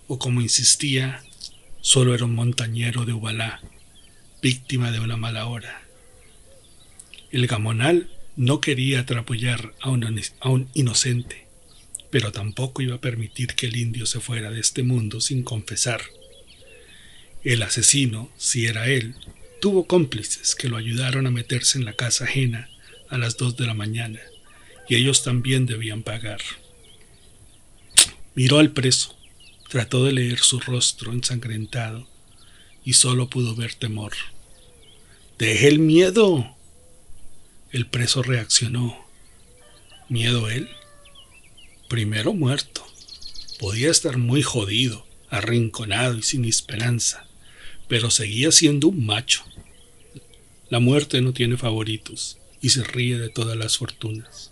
[0.08, 1.23] ¿O como insistía,
[1.82, 3.62] solo era un montañero de Ubalá,
[4.41, 5.84] víctima de una mala hora?
[7.32, 11.45] El gamonal no quería atrapollar a un, a un inocente,
[12.10, 16.01] pero tampoco iba a permitir que el indio se fuera de este mundo sin confesar.
[17.43, 19.13] El asesino, si era él,
[19.62, 22.69] tuvo cómplices que lo ayudaron a meterse en la casa ajena
[23.10, 24.19] a las dos de la mañana,
[24.88, 26.41] y ellos también debían pagar.
[28.36, 29.17] Miró al preso,
[29.67, 32.08] trató de leer su rostro ensangrentado,
[32.86, 34.13] y solo pudo ver temor.
[35.38, 36.56] Deje el miedo.
[37.72, 39.06] El preso reaccionó.
[40.08, 40.69] ¿Miedo él?
[41.88, 42.86] Primero muerto.
[43.60, 47.28] Podía estar muy jodido, arrinconado y sin esperanza,
[47.88, 49.43] pero seguía siendo un macho.
[50.69, 54.52] La muerte no tiene favoritos y se ríe de todas las fortunas.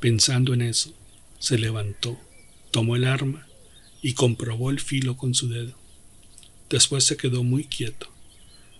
[0.00, 0.94] Pensando en eso,
[1.38, 2.18] se levantó,
[2.70, 3.46] tomó el arma
[4.02, 5.74] y comprobó el filo con su dedo.
[6.68, 8.10] Después se quedó muy quieto,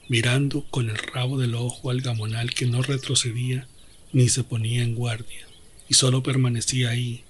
[0.08, 3.66] mirando con el rabo del ojo al gamonal que no retrocedía
[4.12, 5.46] ni se ponía en guardia,
[5.88, 7.24] y solo permanecía ahí,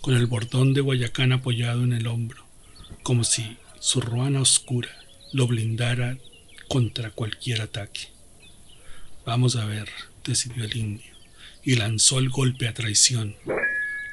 [0.00, 2.44] con el bordón de Guayacán apoyado en el hombro,
[3.02, 4.90] como si su ruana oscura
[5.32, 6.18] lo blindara
[6.68, 8.08] contra cualquier ataque.
[9.24, 9.88] Vamos a ver,
[10.24, 11.12] decidió el indio,
[11.62, 13.36] y lanzó el golpe a traición.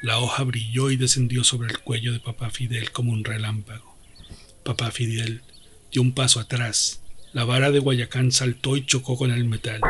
[0.01, 3.97] La hoja brilló y descendió sobre el cuello de papá Fidel como un relámpago.
[4.63, 5.41] Papá Fidel
[5.91, 7.01] dio un paso atrás.
[7.33, 9.81] La vara de Guayacán saltó y chocó con el metal,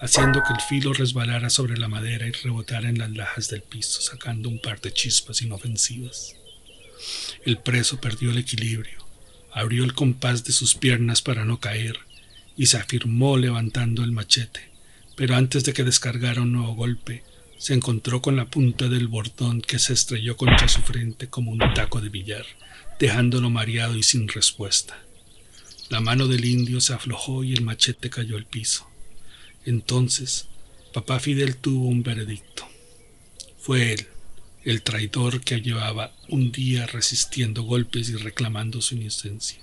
[0.00, 4.00] haciendo que el filo resbalara sobre la madera y rebotara en las lajas del piso,
[4.00, 6.36] sacando un par de chispas inofensivas.
[7.44, 9.04] El preso perdió el equilibrio,
[9.52, 11.98] abrió el compás de sus piernas para no caer,
[12.56, 14.73] y se afirmó levantando el machete
[15.16, 17.22] pero antes de que descargara un nuevo golpe,
[17.58, 21.60] se encontró con la punta del bordón que se estrelló contra su frente como un
[21.74, 22.44] taco de billar,
[22.98, 24.98] dejándolo mareado y sin respuesta.
[25.88, 28.88] La mano del indio se aflojó y el machete cayó al piso.
[29.64, 30.48] Entonces,
[30.92, 32.68] papá Fidel tuvo un veredicto.
[33.58, 34.08] Fue él,
[34.64, 39.60] el traidor que llevaba un día resistiendo golpes y reclamando su inocencia.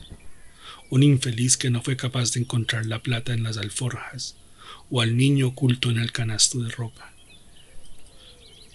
[0.90, 4.41] Un infeliz que no fue capaz de encontrar la plata en las alforjas
[4.90, 7.14] o al niño oculto en el canasto de ropa,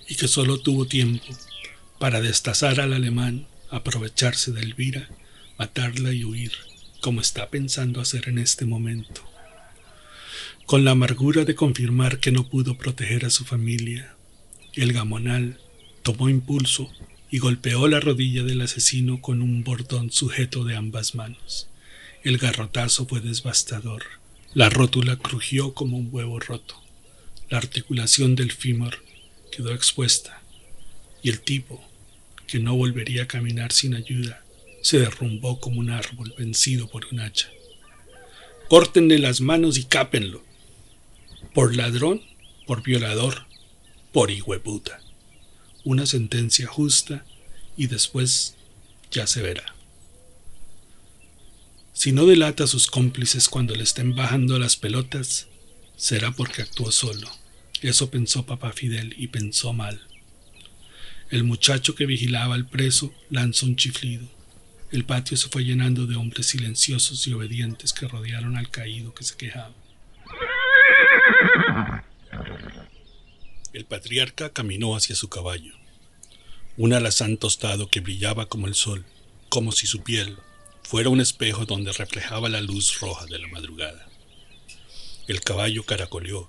[0.08, 1.26] y que solo tuvo tiempo
[1.98, 5.08] para destazar al alemán, aprovecharse de Elvira,
[5.58, 6.52] matarla y huir,
[7.00, 9.22] como está pensando hacer en este momento.
[10.66, 14.16] Con la amargura de confirmar que no pudo proteger a su familia,
[14.74, 15.60] el gamonal
[16.02, 16.90] tomó impulso
[17.30, 21.68] y golpeó la rodilla del asesino con un bordón sujeto de ambas manos.
[22.22, 24.02] El garrotazo fue devastador.
[24.56, 26.82] La rótula crujió como un huevo roto.
[27.50, 29.04] La articulación del fémur
[29.52, 30.40] quedó expuesta
[31.22, 31.86] y el tipo,
[32.46, 34.42] que no volvería a caminar sin ayuda,
[34.80, 37.50] se derrumbó como un árbol vencido por un hacha.
[38.70, 40.42] Córtenle las manos y cápenlo.
[41.52, 42.22] Por ladrón,
[42.66, 43.44] por violador,
[44.10, 45.02] por hijueputa.
[45.84, 47.26] Una sentencia justa
[47.76, 48.54] y después
[49.10, 49.75] ya se verá.
[51.96, 55.48] Si no delata a sus cómplices cuando le estén bajando las pelotas,
[55.96, 57.26] será porque actuó solo.
[57.80, 60.06] Eso pensó papá Fidel y pensó mal.
[61.30, 64.28] El muchacho que vigilaba al preso lanzó un chiflido.
[64.92, 69.24] El patio se fue llenando de hombres silenciosos y obedientes que rodearon al caído que
[69.24, 69.72] se quejaba.
[73.72, 75.72] El patriarca caminó hacia su caballo,
[76.76, 79.06] un alazán tostado que brillaba como el sol,
[79.48, 80.36] como si su piel
[80.86, 84.06] fuera un espejo donde reflejaba la luz roja de la madrugada.
[85.26, 86.48] El caballo caracoleó,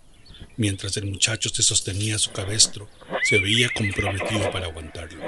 [0.57, 2.87] mientras el muchacho se sostenía su cabestro,
[3.23, 5.23] se veía comprometido para aguantarlo.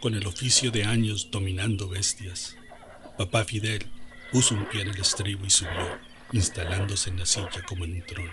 [0.00, 2.56] Con el oficio de años dominando bestias,
[3.18, 3.84] papá Fidel
[4.32, 5.98] puso un pie en el estribo y subió,
[6.32, 8.32] instalándose en la silla como en un trono.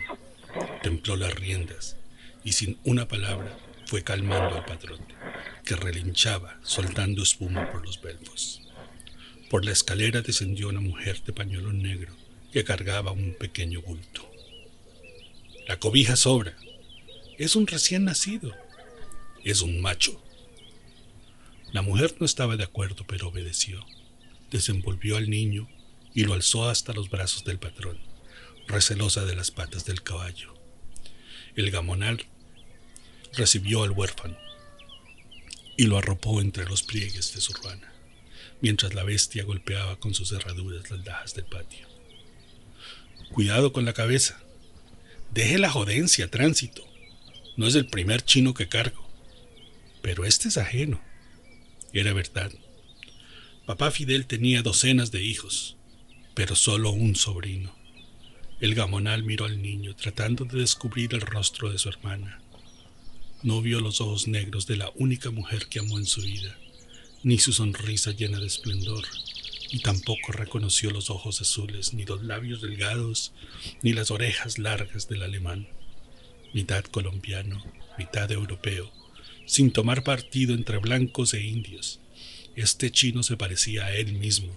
[0.81, 1.97] Templó las riendas
[2.45, 5.05] y sin una palabra fue calmando al patrón,
[5.65, 8.62] que relinchaba soltando espuma por los belfos.
[9.53, 12.11] Por la escalera descendió una mujer de pañuelo negro
[12.51, 14.27] que cargaba un pequeño bulto.
[15.67, 16.57] La cobija sobra.
[17.37, 18.51] Es un recién nacido.
[19.43, 20.19] Es un macho.
[21.71, 23.85] La mujer no estaba de acuerdo, pero obedeció.
[24.49, 25.69] Desenvolvió al niño
[26.15, 27.99] y lo alzó hasta los brazos del patrón,
[28.67, 30.55] recelosa de las patas del caballo.
[31.55, 32.25] El gamonal
[33.33, 34.35] recibió al huérfano
[35.77, 37.92] y lo arropó entre los pliegues de su ruana
[38.63, 41.85] mientras la bestia golpeaba con sus herraduras las lajas del patio.
[43.29, 44.41] Cuidado con la cabeza.
[45.31, 46.81] Deje la jodencia, tránsito.
[47.57, 49.05] No es el primer chino que cargo.
[50.01, 51.01] Pero este es ajeno.
[51.91, 52.53] Era verdad.
[53.65, 55.75] Papá Fidel tenía docenas de hijos,
[56.33, 57.75] pero solo un sobrino.
[58.61, 62.41] El gamonal miró al niño tratando de descubrir el rostro de su hermana.
[63.41, 66.57] No vio los ojos negros de la única mujer que amó en su vida
[67.23, 69.05] ni su sonrisa llena de esplendor,
[69.71, 73.31] y tampoco reconoció los ojos azules, ni los labios delgados,
[73.81, 75.67] ni las orejas largas del alemán,
[76.53, 77.63] mitad colombiano,
[77.97, 78.91] mitad europeo,
[79.45, 82.01] sin tomar partido entre blancos e indios.
[82.55, 84.53] Este chino se parecía a él mismo,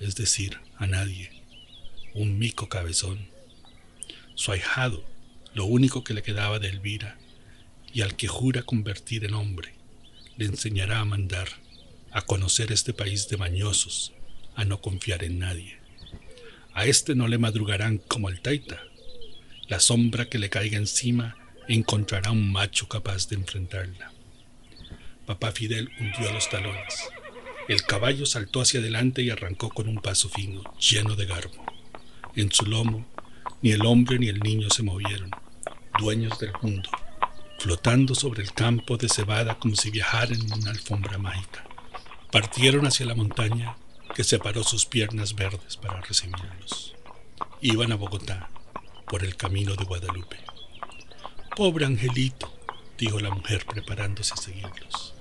[0.00, 1.30] es decir, a nadie,
[2.14, 3.28] un mico cabezón.
[4.34, 5.04] Su ahijado,
[5.54, 7.18] lo único que le quedaba de Elvira,
[7.92, 9.74] y al que jura convertir en hombre,
[10.38, 11.65] le enseñará a mandar
[12.12, 14.12] a conocer este país de mañosos,
[14.54, 15.78] a no confiar en nadie.
[16.72, 18.82] A este no le madrugarán como al taita.
[19.68, 21.36] La sombra que le caiga encima
[21.68, 24.12] encontrará un macho capaz de enfrentarla.
[25.26, 27.08] Papá Fidel hundió los talones.
[27.68, 31.64] El caballo saltó hacia adelante y arrancó con un paso fino, lleno de garbo.
[32.36, 33.06] En su lomo,
[33.60, 35.30] ni el hombre ni el niño se movieron,
[35.98, 36.90] dueños del mundo,
[37.58, 41.65] flotando sobre el campo de cebada como si viajaran en una alfombra mágica.
[42.36, 43.78] Partieron hacia la montaña
[44.14, 46.94] que separó sus piernas verdes para recibirlos.
[47.62, 48.50] Iban a Bogotá
[49.08, 50.36] por el camino de Guadalupe.
[51.56, 52.52] Pobre angelito,
[52.98, 55.14] dijo la mujer preparándose a seguirlos.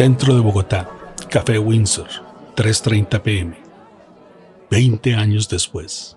[0.00, 0.88] Centro de Bogotá,
[1.28, 2.08] Café Windsor,
[2.56, 3.54] 3.30 pm.
[4.70, 6.16] Veinte años después,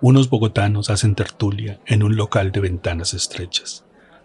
[0.00, 3.84] unos bogotanos hacen tertulia en un local de ventanas estrechas,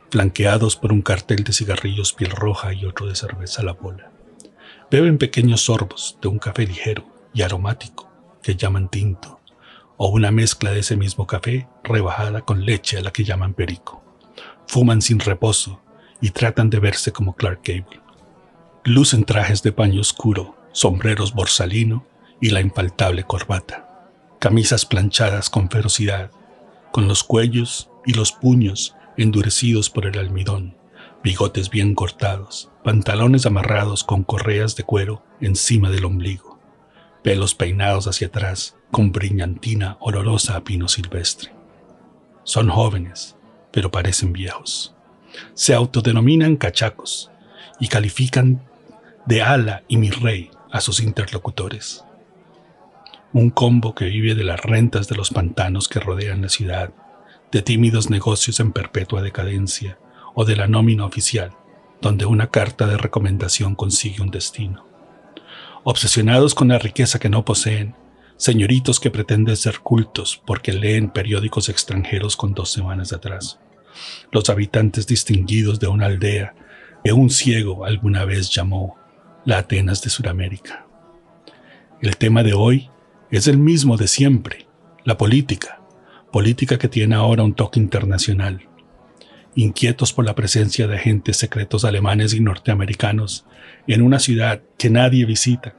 [0.09, 4.13] flanqueados por un cartel de cigarrillos piel roja y otro de cerveza a la bola.
[4.89, 7.03] Beben pequeños sorbos de un café ligero
[7.33, 8.09] y aromático
[8.41, 9.41] que llaman tinto,
[9.97, 14.01] o una mezcla de ese mismo café rebajada con leche a la que llaman perico.
[14.67, 15.81] Fuman sin reposo
[16.21, 18.08] y tratan de verse como Clark Gable
[18.83, 22.05] lucen trajes de paño oscuro, sombreros borsalino
[22.41, 24.09] y la infaltable corbata,
[24.39, 26.31] camisas planchadas con ferocidad,
[26.91, 30.75] con los cuellos y los puños endurecidos por el almidón,
[31.23, 36.59] bigotes bien cortados, pantalones amarrados con correas de cuero encima del ombligo,
[37.23, 41.53] pelos peinados hacia atrás con brillantina olorosa a pino silvestre.
[42.43, 43.35] Son jóvenes,
[43.71, 44.95] pero parecen viejos.
[45.53, 47.29] Se autodenominan cachacos
[47.79, 48.68] y califican
[49.29, 52.03] de ala y mi rey a sus interlocutores.
[53.31, 56.91] Un combo que vive de las rentas de los pantanos que rodean la ciudad,
[57.51, 59.99] de tímidos negocios en perpetua decadencia
[60.33, 61.51] o de la nómina oficial,
[62.01, 64.87] donde una carta de recomendación consigue un destino.
[65.83, 67.93] Obsesionados con la riqueza que no poseen,
[68.35, 73.59] señoritos que pretenden ser cultos porque leen periódicos extranjeros con dos semanas de atraso.
[74.31, 76.55] Los habitantes distinguidos de una aldea
[77.03, 78.98] que un ciego alguna vez llamó
[79.45, 80.85] la Atenas de Sudamérica.
[82.01, 82.89] El tema de hoy
[83.31, 84.67] es el mismo de siempre,
[85.05, 85.81] la política,
[86.31, 88.67] política que tiene ahora un toque internacional.
[89.55, 93.45] Inquietos por la presencia de agentes secretos alemanes y norteamericanos
[93.87, 95.75] en una ciudad que nadie visita,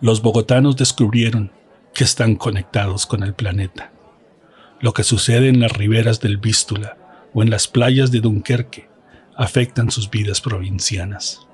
[0.00, 1.50] los bogotanos descubrieron
[1.94, 3.92] que están conectados con el planeta.
[4.80, 6.96] Lo que sucede en las riberas del Vístula
[7.34, 8.88] o en las playas de Dunkerque
[9.36, 11.47] afectan sus vidas provincianas.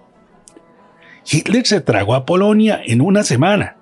[1.27, 3.77] Hitler se tragó a Polonia en una semana,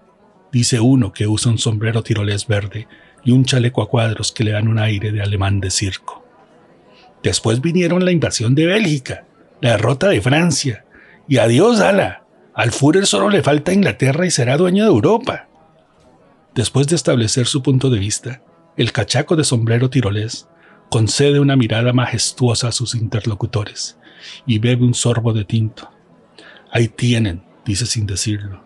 [0.52, 2.86] dice uno que usa un sombrero tirolés verde
[3.24, 6.24] y un chaleco a cuadros que le dan un aire de alemán de circo.
[7.22, 9.24] Después vinieron la invasión de Bélgica,
[9.60, 10.84] la derrota de Francia,
[11.28, 12.24] y adiós, ala.
[12.54, 15.48] Al Führer solo le falta Inglaterra y será dueño de Europa.
[16.54, 18.42] Después de establecer su punto de vista,
[18.76, 20.48] el cachaco de sombrero tirolés
[20.90, 23.96] concede una mirada majestuosa a sus interlocutores
[24.46, 25.88] y bebe un sorbo de tinto.
[26.72, 28.64] Ahí tienen, dice sin decirlo.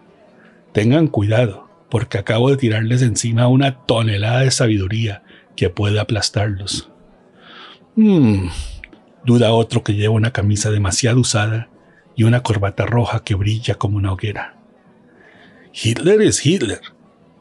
[0.72, 5.24] Tengan cuidado, porque acabo de tirarles encima una tonelada de sabiduría
[5.56, 6.88] que puede aplastarlos.
[7.96, 8.48] Mmm,
[9.24, 11.68] duda otro que lleva una camisa demasiado usada
[12.14, 14.56] y una corbata roja que brilla como una hoguera.
[15.72, 16.80] Hitler es Hitler,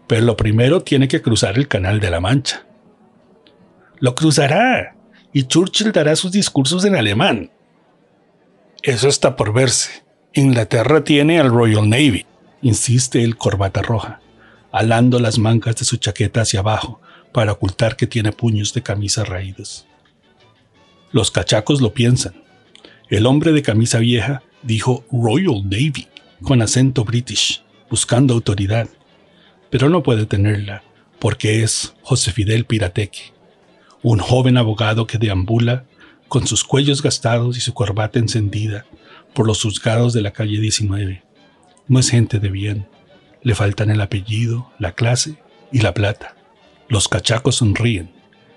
[0.07, 2.65] pero lo primero tiene que cruzar el Canal de la Mancha.
[3.99, 4.95] Lo cruzará,
[5.31, 7.51] y Churchill dará sus discursos en alemán.
[8.81, 10.04] Eso está por verse.
[10.37, 12.25] Inglaterra tiene al Royal Navy,
[12.61, 14.19] insiste el corbata roja,
[14.69, 16.99] alando las mangas de su chaqueta hacia abajo
[17.31, 19.87] para ocultar que tiene puños de camisa raídos.
[21.13, 22.33] Los cachacos lo piensan.
[23.09, 26.09] El hombre de camisa vieja dijo Royal Navy
[26.43, 28.89] con acento british, buscando autoridad,
[29.69, 30.83] pero no puede tenerla
[31.17, 33.31] porque es José Fidel Pirateque,
[34.03, 35.85] un joven abogado que deambula
[36.27, 38.85] con sus cuellos gastados y su corbata encendida
[39.35, 41.21] por los juzgados de la calle 19.
[41.87, 42.87] No es gente de bien.
[43.43, 45.35] Le faltan el apellido, la clase
[45.71, 46.35] y la plata.
[46.87, 48.11] Los cachacos sonríen,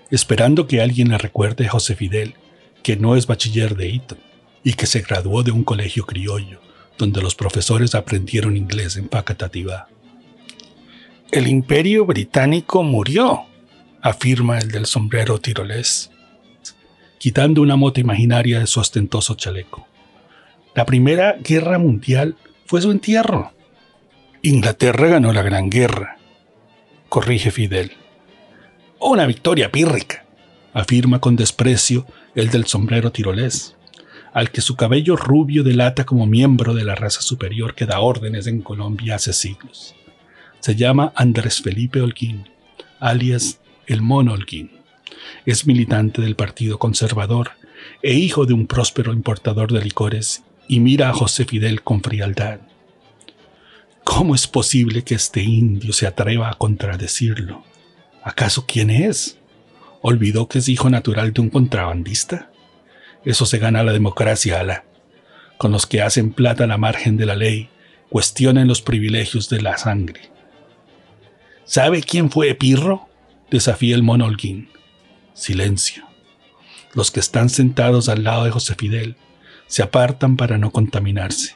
[0.09, 2.33] esperando que alguien le recuerde a José Fidel
[2.81, 4.17] que no es bachiller de Eton
[4.63, 6.61] y que se graduó de un colegio criollo,
[6.97, 9.89] donde los profesores aprendieron inglés en Pacatativá.
[11.31, 13.41] El imperio británico murió,
[14.01, 16.09] afirma el del sombrero tirolés,
[17.19, 19.88] quitando una mota imaginaria de su ostentoso chaleco.
[20.75, 23.51] La Primera Guerra Mundial fue su entierro.
[24.43, 26.17] Inglaterra ganó la Gran Guerra,
[27.09, 27.93] corrige Fidel.
[28.99, 30.25] Una victoria pírrica,
[30.71, 32.05] afirma con desprecio
[32.35, 33.75] el del sombrero tirolés,
[34.31, 38.45] al que su cabello rubio delata como miembro de la raza superior que da órdenes
[38.45, 39.95] en Colombia hace siglos.
[40.59, 42.47] Se llama Andrés Felipe Holguín,
[42.99, 44.71] alias el Mono Holguín.
[45.47, 47.51] Es militante del Partido Conservador
[48.03, 52.59] e hijo de un próspero importador de licores y mira a José Fidel con frialdad.
[54.03, 57.63] ¿Cómo es posible que este indio se atreva a contradecirlo?
[58.23, 59.39] ¿Acaso quién es?
[60.01, 62.51] ¿Olvidó que es hijo natural de un contrabandista?
[63.25, 64.85] Eso se gana la democracia, Ala.
[65.57, 67.69] Con los que hacen plata a la margen de la ley,
[68.09, 70.29] cuestionen los privilegios de la sangre.
[71.65, 73.09] ¿Sabe quién fue Pirro?
[73.49, 74.29] Desafía el mono
[75.33, 76.05] Silencio.
[76.93, 79.15] Los que están sentados al lado de José Fidel
[79.69, 81.55] se apartan para no contaminarse.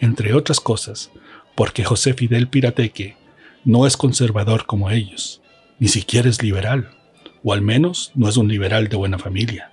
[0.00, 1.10] Entre otras cosas,
[1.54, 3.16] porque José Fidel Pirateque
[3.62, 5.42] no es conservador como ellos,
[5.78, 6.96] ni siquiera es liberal,
[7.44, 9.70] o al menos no es un liberal de buena familia.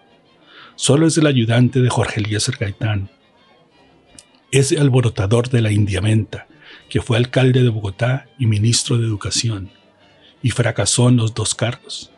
[0.75, 3.09] Solo es el ayudante de Jorge Eliezer Gaitán,
[4.51, 6.47] ese alborotador de la indiamenta,
[6.89, 9.71] que fue alcalde de Bogotá y ministro de Educación,
[10.41, 12.11] y fracasó en los dos cargos.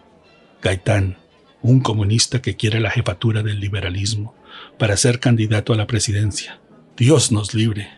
[0.62, 1.18] Gaitán,
[1.62, 4.34] un comunista que quiere la jefatura del liberalismo,
[4.78, 6.59] para ser candidato a la presidencia.
[6.97, 7.89] Dios nos libre.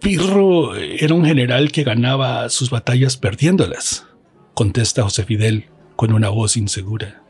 [0.00, 4.06] Pirro era un general que ganaba sus batallas perdiéndolas,
[4.54, 7.22] contesta José Fidel con una voz insegura.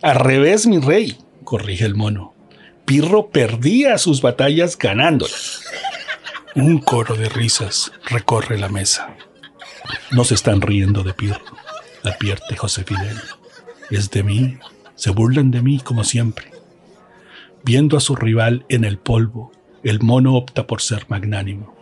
[0.00, 2.34] Al revés, mi rey, corrige el mono.
[2.86, 5.62] Pirro perdía sus batallas ganándolas.
[6.54, 9.16] Un coro de risas recorre la mesa.
[10.10, 11.44] No se están riendo de Pirro,
[12.02, 13.20] advierte José Fidel.
[13.90, 14.58] Es de mí,
[15.00, 16.50] se burlan de mí como siempre.
[17.64, 19.50] Viendo a su rival en el polvo,
[19.82, 21.74] el mono opta por ser magnánimo.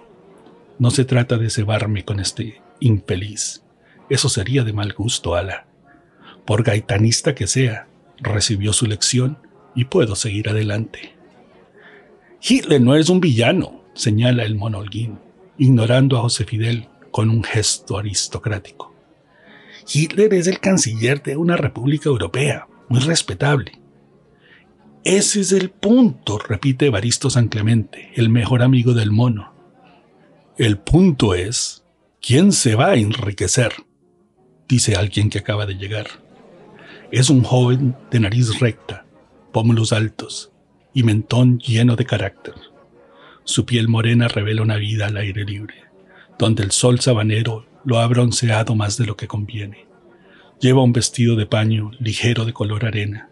[0.78, 3.64] No se trata de cebarme con este infeliz.
[4.08, 5.66] Eso sería de mal gusto, Ala.
[6.46, 7.88] Por gaitanista que sea,
[8.18, 9.38] recibió su lección
[9.74, 11.16] y puedo seguir adelante.
[12.40, 15.18] Hitler no es un villano, señala el mono Holguín,
[15.58, 18.94] ignorando a José Fidel con un gesto aristocrático.
[19.92, 23.80] Hitler es el canciller de una república europea, muy respetable.
[25.04, 29.54] Ese es el punto, repite Evaristo San Clemente, el mejor amigo del mono.
[30.58, 31.84] El punto es,
[32.20, 33.72] ¿quién se va a enriquecer?
[34.68, 36.06] dice alguien que acaba de llegar.
[37.10, 39.06] Es un joven de nariz recta,
[39.50, 40.52] pómulos altos
[40.92, 42.54] y mentón lleno de carácter.
[43.44, 45.84] Su piel morena revela una vida al aire libre,
[46.38, 49.87] donde el sol sabanero lo ha bronceado más de lo que conviene.
[50.60, 53.30] Lleva un vestido de paño ligero de color arena,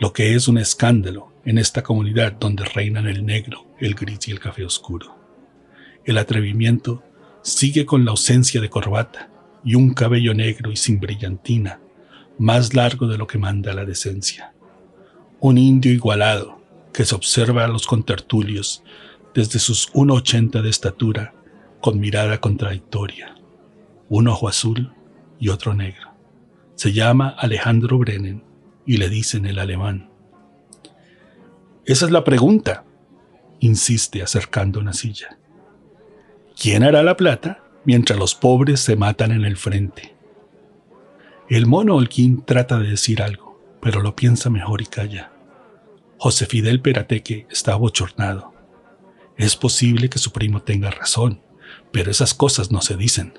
[0.00, 4.32] lo que es un escándalo en esta comunidad donde reinan el negro, el gris y
[4.32, 5.16] el café oscuro.
[6.04, 7.04] El atrevimiento
[7.42, 9.30] sigue con la ausencia de corbata
[9.64, 11.78] y un cabello negro y sin brillantina,
[12.36, 14.54] más largo de lo que manda la decencia.
[15.38, 16.60] Un indio igualado
[16.92, 18.82] que se observa a los contertulios
[19.36, 21.32] desde sus 1,80 de estatura
[21.80, 23.36] con mirada contradictoria,
[24.08, 24.92] un ojo azul
[25.38, 26.13] y otro negro.
[26.74, 28.44] Se llama Alejandro Brennan
[28.86, 30.10] y le dicen el alemán.
[31.84, 32.84] Esa es la pregunta,
[33.60, 35.38] insiste acercando una silla.
[36.60, 40.14] ¿Quién hará la plata mientras los pobres se matan en el frente?
[41.48, 45.32] El mono Holguín trata de decir algo, pero lo piensa mejor y calla.
[46.16, 48.54] José Fidel Perateque está abochornado.
[49.36, 51.42] Es posible que su primo tenga razón,
[51.92, 53.34] pero esas cosas no se dicen.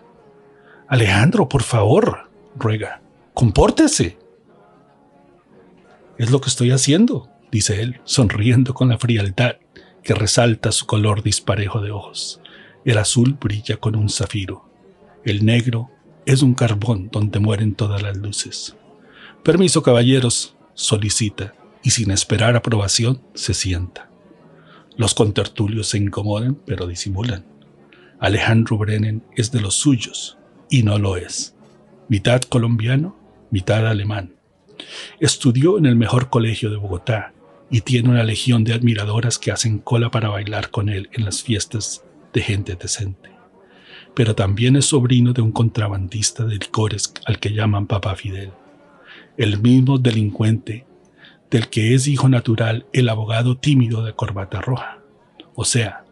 [0.88, 3.02] Alejandro, por favor, ruega,
[3.36, 4.18] compórtese.
[6.18, 9.58] Es lo que estoy haciendo, dice él, sonriendo con la frialdad
[10.02, 12.40] que resalta su color disparejo de ojos.
[12.86, 14.70] El azul brilla con un zafiro.
[15.26, 15.90] El negro
[16.26, 18.78] es un carbón donde mueren todas las luces.
[19.44, 24.10] Permiso, caballeros, solicita, y sin esperar aprobación se sienta.
[24.96, 27.46] Los contertulios se incomodan, pero disimulan.
[28.20, 30.38] Alejandro Brennan es de los suyos,
[30.70, 31.54] y no lo es.
[32.08, 34.36] Mitad colombiano, mitad alemán.
[35.20, 37.34] Estudió en el mejor colegio de Bogotá
[37.70, 41.42] y tiene una legión de admiradoras que hacen cola para bailar con él en las
[41.42, 43.32] fiestas de gente decente.
[44.14, 48.52] Pero también es sobrino de un contrabandista de licores al que llaman Papá Fidel,
[49.38, 50.86] el mismo delincuente
[51.50, 55.00] del que es hijo natural el abogado tímido de corbata roja,
[55.54, 56.06] o sea,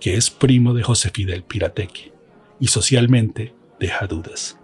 [0.00, 2.12] que es primo de José Fidel Pirateque,
[2.60, 4.57] y socialmente deja dudas.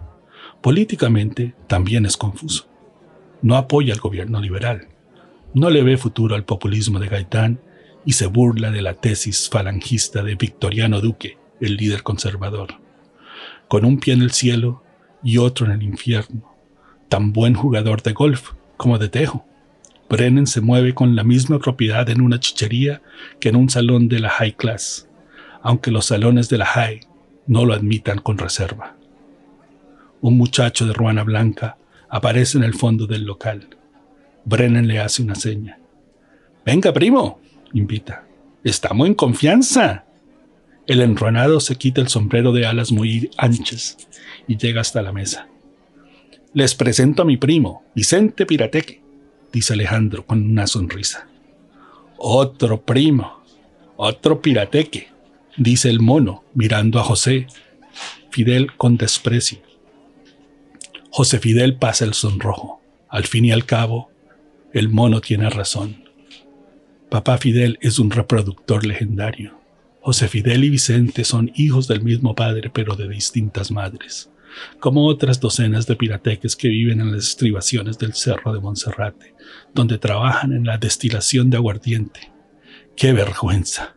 [0.65, 2.67] Políticamente también es confuso.
[3.43, 4.87] No apoya al gobierno liberal,
[5.53, 7.59] no le ve futuro al populismo de Gaitán
[8.03, 12.79] y se burla de la tesis falangista de Victoriano Duque, el líder conservador.
[13.67, 14.81] Con un pie en el cielo
[15.23, 16.55] y otro en el infierno,
[17.09, 19.45] tan buen jugador de golf como de tejo.
[20.09, 23.03] Brennan se mueve con la misma propiedad en una chichería
[23.39, 25.07] que en un salón de la high class,
[25.61, 27.01] aunque los salones de la high
[27.45, 28.94] no lo admitan con reserva.
[30.25, 31.77] Un muchacho de ruana blanca
[32.09, 33.69] aparece en el fondo del local.
[34.43, 35.77] Brennan le hace una seña.
[36.65, 37.39] Venga, primo,
[37.73, 38.25] invita.
[38.63, 40.05] Estamos en confianza.
[40.87, 43.97] El enronado se quita el sombrero de alas muy anchas
[44.47, 45.47] y llega hasta la mesa.
[46.55, 49.03] Les presento a mi primo, Vicente Pirateque,
[49.53, 51.27] dice Alejandro con una sonrisa.
[52.17, 53.43] Otro primo,
[53.95, 55.09] otro pirateque,
[55.55, 57.45] dice el mono, mirando a José
[58.31, 59.59] Fidel con desprecio.
[61.17, 62.81] José Fidel pasa el sonrojo.
[63.07, 64.11] Al fin y al cabo,
[64.73, 66.03] el mono tiene razón.
[67.09, 69.57] Papá Fidel es un reproductor legendario.
[70.01, 74.29] José Fidel y Vicente son hijos del mismo padre pero de distintas madres,
[74.81, 79.35] como otras docenas de pirateques que viven en las estribaciones del Cerro de Monserrate,
[79.73, 82.33] donde trabajan en la destilación de aguardiente.
[82.97, 83.95] ¡Qué vergüenza!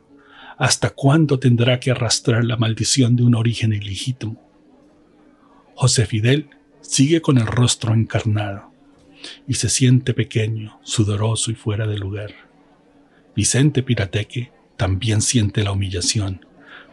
[0.56, 4.40] ¿Hasta cuándo tendrá que arrastrar la maldición de un origen ilegítimo?
[5.74, 6.50] José Fidel
[6.88, 8.72] sigue con el rostro encarnado
[9.46, 12.32] y se siente pequeño, sudoroso y fuera de lugar.
[13.36, 16.46] Vicente Pirateque también siente la humillación,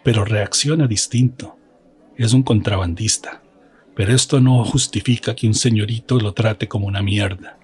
[0.04, 1.58] pero reacciona distinto.
[2.18, 3.42] Es un contrabandista,
[3.96, 7.58] pero esto no justifica que un señorito lo trate como una mierda.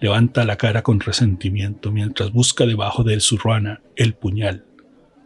[0.00, 4.64] Levanta la cara con resentimiento mientras busca debajo de su ruana el puñal,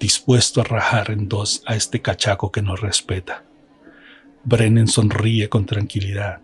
[0.01, 3.45] dispuesto a rajar en dos a este cachaco que no respeta.
[4.45, 6.41] Brennan sonríe con tranquilidad.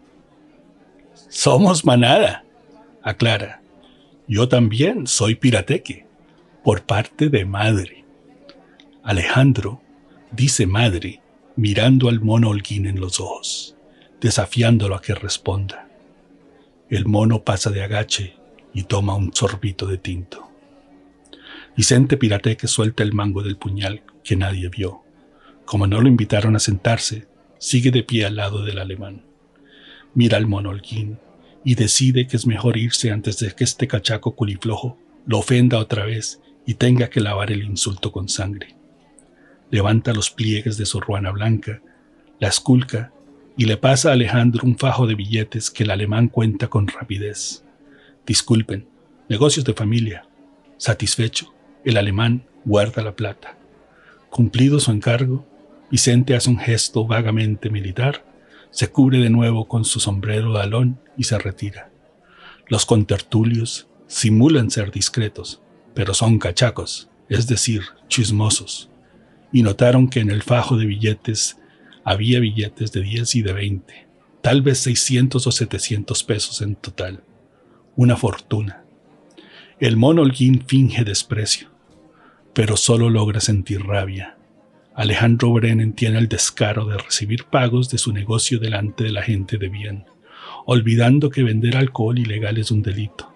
[1.29, 2.45] Somos manada,
[3.03, 3.63] aclara.
[4.27, 6.07] Yo también soy pirateque,
[6.65, 8.05] por parte de madre.
[9.03, 9.81] Alejandro
[10.31, 11.21] dice madre
[11.57, 13.77] mirando al mono holguín en los ojos,
[14.21, 15.89] desafiándolo a que responda.
[16.89, 18.35] El mono pasa de agache
[18.73, 20.51] y toma un sorbito de tinto.
[21.77, 25.03] Vicente Pirateque suelta el mango del puñal que nadie vio.
[25.65, 27.29] Como no lo invitaron a sentarse,
[27.61, 29.23] sigue de pie al lado del alemán.
[30.15, 31.19] Mira al mono holguín
[31.63, 36.07] y decide que es mejor irse antes de que este cachaco culiflojo lo ofenda otra
[36.07, 38.75] vez y tenga que lavar el insulto con sangre.
[39.71, 41.83] Levanta los pliegues de su ruana blanca,
[42.39, 43.13] la esculca
[43.59, 47.63] y le pasa a Alejandro un fajo de billetes que el alemán cuenta con rapidez.
[48.27, 48.89] Disculpen,
[49.29, 50.27] negocios de familia.
[50.79, 51.53] Satisfecho,
[51.85, 53.59] el alemán guarda la plata.
[54.31, 55.47] Cumplido su encargo,
[55.91, 58.25] Vicente hace un gesto vagamente militar,
[58.71, 61.91] se cubre de nuevo con su sombrero de alón y se retira.
[62.69, 65.61] Los contertulios simulan ser discretos,
[65.95, 68.91] pero son cachacos, es decir, chismosos,
[69.53, 71.59] y notaron que en el fajo de billetes
[72.05, 74.09] había billetes de 10 y de 20,
[74.41, 77.25] tal vez 600 o 700 pesos en total.
[77.97, 78.85] Una fortuna.
[79.81, 81.69] El mono Holguín finge desprecio,
[82.55, 84.37] pero solo logra sentir rabia.
[85.01, 89.57] Alejandro Brennan tiene el descaro de recibir pagos de su negocio delante de la gente
[89.57, 90.05] de bien,
[90.67, 93.33] olvidando que vender alcohol ilegal es un delito.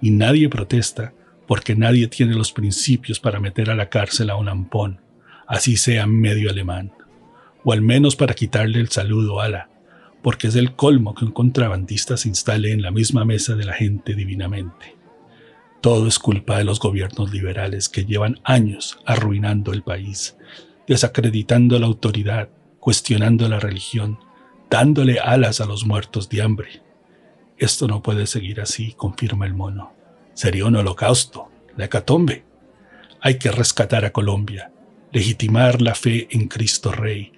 [0.00, 1.12] Y nadie protesta
[1.48, 5.00] porque nadie tiene los principios para meter a la cárcel a un ampón,
[5.48, 6.92] así sea medio alemán,
[7.64, 9.70] o al menos para quitarle el saludo a la,
[10.22, 13.72] porque es el colmo que un contrabandista se instale en la misma mesa de la
[13.72, 14.94] gente divinamente.
[15.80, 20.36] Todo es culpa de los gobiernos liberales que llevan años arruinando el país,
[20.88, 22.48] desacreditando la autoridad,
[22.80, 24.18] cuestionando la religión,
[24.68, 26.82] dándole alas a los muertos de hambre.
[27.56, 29.92] Esto no puede seguir así, confirma el mono.
[30.34, 32.44] Sería un holocausto, la hecatombe.
[33.20, 34.72] Hay que rescatar a Colombia,
[35.12, 37.32] legitimar la fe en Cristo Rey,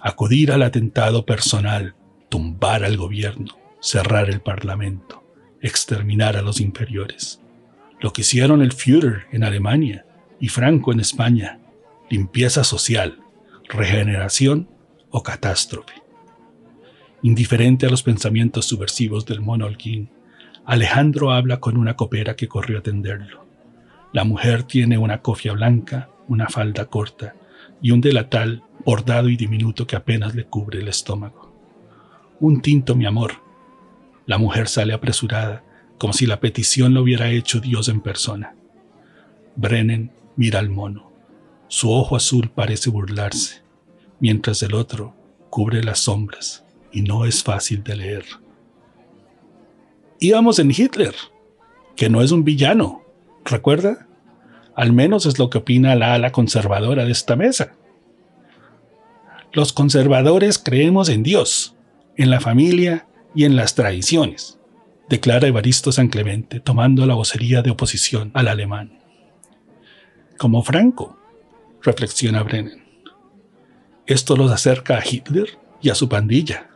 [0.00, 1.94] acudir al atentado personal,
[2.28, 5.24] tumbar al gobierno, cerrar el parlamento,
[5.60, 7.40] exterminar a los inferiores
[8.00, 10.04] lo que hicieron el Führer en Alemania
[10.40, 11.59] y Franco en España,
[12.10, 13.20] limpieza social,
[13.68, 14.68] regeneración
[15.10, 15.94] o catástrofe.
[17.22, 19.68] Indiferente a los pensamientos subversivos del mono
[20.64, 23.46] Alejandro habla con una copera que corrió a atenderlo.
[24.12, 27.36] La mujer tiene una cofia blanca, una falda corta
[27.80, 31.54] y un delatal bordado y diminuto que apenas le cubre el estómago.
[32.40, 33.34] Un tinto, mi amor.
[34.26, 35.62] La mujer sale apresurada
[35.98, 38.54] como si la petición lo hubiera hecho Dios en persona.
[39.54, 41.09] Brennan mira al mono.
[41.70, 43.62] Su ojo azul parece burlarse,
[44.18, 45.14] mientras el otro
[45.50, 48.24] cubre las sombras y no es fácil de leer.
[50.18, 51.14] Íbamos en Hitler,
[51.94, 53.02] que no es un villano,
[53.44, 54.08] ¿recuerda?
[54.74, 57.76] Al menos es lo que opina la ala conservadora de esta mesa.
[59.52, 61.76] Los conservadores creemos en Dios,
[62.16, 64.60] en la familia y en las tradiciones
[65.10, 69.00] declara Evaristo San Clemente, tomando la vocería de oposición al alemán.
[70.38, 71.18] Como Franco,
[71.82, 72.84] reflexiona Brennan.
[74.06, 76.68] Esto los acerca a Hitler y a su pandilla.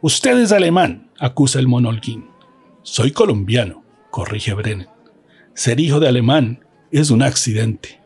[0.00, 2.26] Usted es alemán, acusa el monolguín.
[2.82, 4.88] Soy colombiano, corrige Brennan.
[5.54, 8.00] Ser hijo de alemán es un accidente.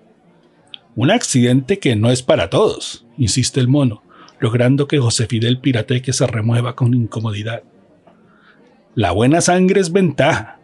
[0.95, 4.03] Un accidente que no es para todos, insiste el mono,
[4.41, 7.63] logrando que José Fidel Pirateque se remueva con incomodidad.
[8.95, 10.59] La buena sangre es ventaja.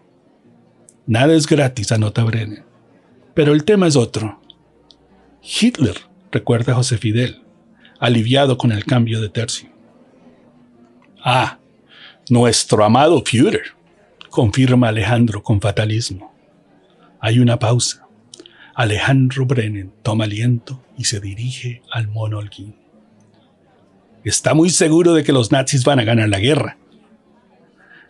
[1.07, 2.65] Nada es gratis, anota Brennan.
[3.35, 4.42] Pero el tema es otro.
[5.43, 5.97] Hitler,
[6.31, 7.43] recuerda José Fidel,
[7.99, 9.69] aliviado con el cambio de tercio.
[11.23, 11.59] Ah,
[12.29, 13.75] nuestro amado Führer,
[14.31, 16.33] confirma Alejandro con fatalismo.
[17.21, 18.07] Hay una pausa.
[18.75, 22.41] Alejandro Brennan toma aliento y se dirige al mono
[24.25, 26.79] Está muy seguro de que los nazis van a ganar la guerra,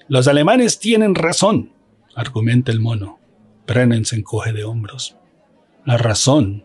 [0.08, 1.72] los alemanes tienen razón,
[2.14, 3.18] argumenta el mono.
[3.66, 5.16] Brennan se encoge de hombros.
[5.86, 6.64] La razón,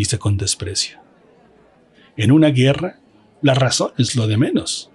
[0.00, 0.98] dice con desprecio.
[2.16, 3.00] En una guerra,
[3.42, 4.90] la razón es lo de menos.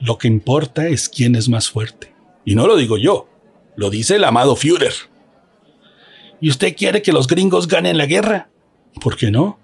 [0.00, 2.14] Lo que importa es quién es más fuerte.
[2.44, 3.28] Y no lo digo yo,
[3.74, 4.94] lo dice el amado Führer.
[6.40, 8.48] ¿Y usted quiere que los gringos ganen la guerra?
[9.00, 9.58] ¿Por qué no?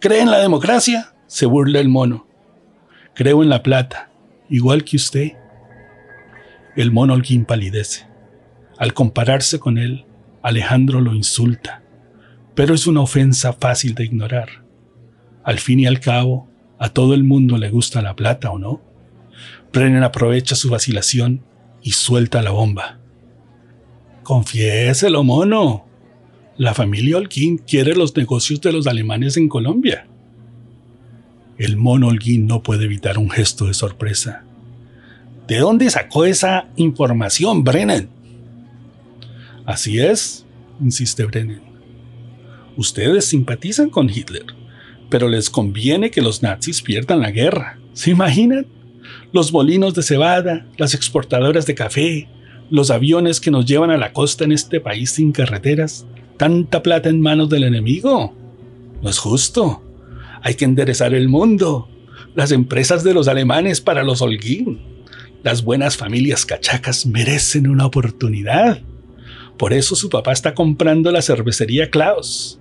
[0.00, 1.14] ¿Cree en la democracia?
[1.26, 2.26] Se burla el mono.
[3.14, 4.10] Creo en la plata,
[4.48, 5.32] igual que usted.
[6.74, 8.06] El mono Holguín palidece.
[8.78, 10.06] Al compararse con él,
[10.42, 11.83] Alejandro lo insulta,
[12.54, 14.64] pero es una ofensa fácil de ignorar.
[15.42, 16.48] Al fin y al cabo,
[16.78, 18.80] a todo el mundo le gusta la plata, ¿o no?
[19.72, 21.42] Brennan aprovecha su vacilación
[21.82, 22.98] y suelta la bomba.
[24.22, 25.84] Confiéselo, mono.
[26.56, 30.06] La familia Holguín quiere los negocios de los alemanes en Colombia.
[31.58, 34.44] El mono Holguín no puede evitar un gesto de sorpresa.
[35.48, 38.08] ¿De dónde sacó esa información, Brennan?
[39.66, 40.46] Así es,
[40.80, 41.73] insiste Brennan.
[42.76, 44.46] Ustedes simpatizan con Hitler,
[45.08, 47.78] pero les conviene que los nazis pierdan la guerra.
[47.92, 48.66] ¿Se imaginan?
[49.32, 52.28] Los molinos de cebada, las exportadoras de café,
[52.70, 56.06] los aviones que nos llevan a la costa en este país sin carreteras,
[56.36, 58.34] tanta plata en manos del enemigo.
[59.02, 59.82] No es justo.
[60.42, 61.88] Hay que enderezar el mundo.
[62.34, 64.80] Las empresas de los alemanes para los holguín.
[65.42, 68.80] Las buenas familias cachacas merecen una oportunidad.
[69.58, 72.58] Por eso su papá está comprando la cervecería Klaus.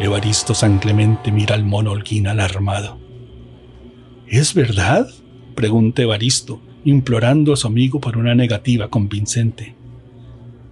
[0.00, 2.98] Evaristo San Clemente mira al mono holguín alarmado.
[4.26, 5.06] ¿Es verdad?
[5.54, 9.76] pregunta Evaristo, implorando a su amigo por una negativa convincente.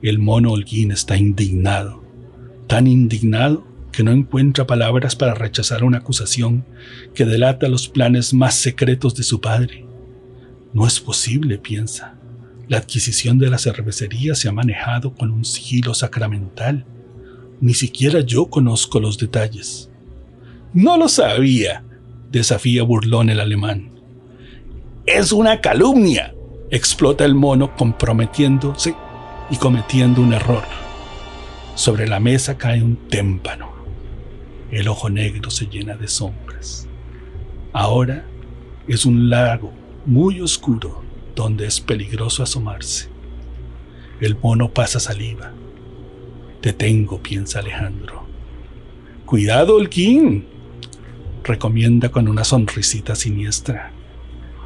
[0.01, 2.03] El mono holguín está indignado,
[2.67, 6.65] tan indignado que no encuentra palabras para rechazar una acusación
[7.15, 9.85] que delata los planes más secretos de su padre.
[10.73, 12.19] No es posible, piensa.
[12.67, 16.87] La adquisición de la cervecería se ha manejado con un sigilo sacramental.
[17.61, 19.91] Ni siquiera yo conozco los detalles.
[20.73, 21.85] No lo sabía,
[22.31, 23.91] desafía burlón el alemán.
[25.07, 26.35] Es una calumnia,
[26.71, 28.95] explota el mono comprometiéndose
[29.51, 30.65] y cometiendo un error.
[31.75, 33.71] Sobre la mesa cae un témpano.
[34.71, 36.87] El ojo negro se llena de sombras.
[37.73, 38.25] Ahora
[38.87, 39.73] es un lago
[40.05, 41.03] muy oscuro
[41.35, 43.09] donde es peligroso asomarse.
[44.21, 45.53] El mono pasa saliva.
[46.61, 48.25] Te tengo, piensa Alejandro.
[49.25, 50.47] Cuidado, Holguín,
[51.45, 53.93] recomienda con una sonrisita siniestra.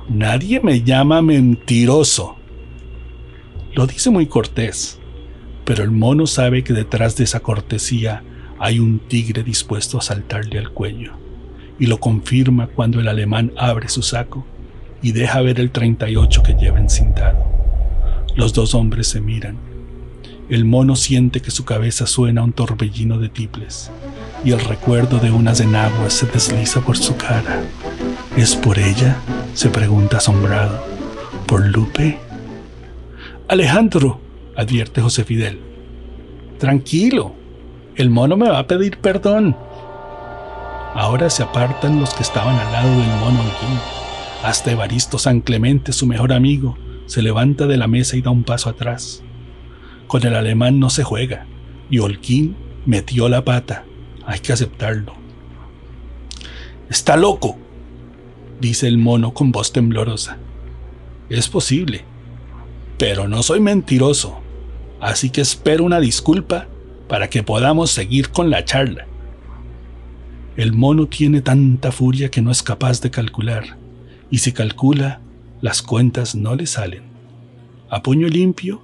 [0.09, 2.37] Nadie me llama mentiroso.
[3.75, 4.99] Lo dice muy cortés,
[5.65, 8.23] pero el mono sabe que detrás de esa cortesía
[8.59, 11.13] hay un tigre dispuesto a saltarle al cuello,
[11.79, 14.47] y lo confirma cuando el alemán abre su saco
[15.03, 17.45] y deja ver el 38 que lleva encintado.
[18.35, 19.72] Los dos hombres se miran.
[20.49, 23.91] El mono siente que su cabeza suena a un torbellino de tiples,
[24.45, 27.63] y el recuerdo de unas enaguas se desliza por su cara.
[28.37, 29.17] ¿Es por ella?
[29.55, 30.83] se pregunta asombrado.
[31.47, 32.19] ¿Por Lupe?
[33.49, 34.21] Alejandro,
[34.57, 35.61] advierte José Fidel.
[36.59, 37.35] Tranquilo,
[37.97, 39.57] el mono me va a pedir perdón.
[40.95, 43.79] Ahora se apartan los que estaban al lado del mono Holguín.
[44.43, 46.77] Hasta Evaristo San Clemente, su mejor amigo,
[47.07, 49.23] se levanta de la mesa y da un paso atrás.
[50.07, 51.47] Con el alemán no se juega,
[51.91, 53.85] y Holguín metió la pata.
[54.27, 55.15] Hay que aceptarlo.
[56.89, 57.57] Está loco,
[58.61, 60.39] dice el mono con voz temblorosa.
[61.29, 62.05] Es posible,
[62.99, 64.41] pero no soy mentiroso,
[65.01, 66.69] así que espero una disculpa
[67.09, 69.07] para que podamos seguir con la charla.
[70.57, 73.79] El mono tiene tanta furia que no es capaz de calcular,
[74.31, 75.21] y si calcula,
[75.63, 77.05] las cuentas no le salen.
[77.89, 78.83] A puño limpio,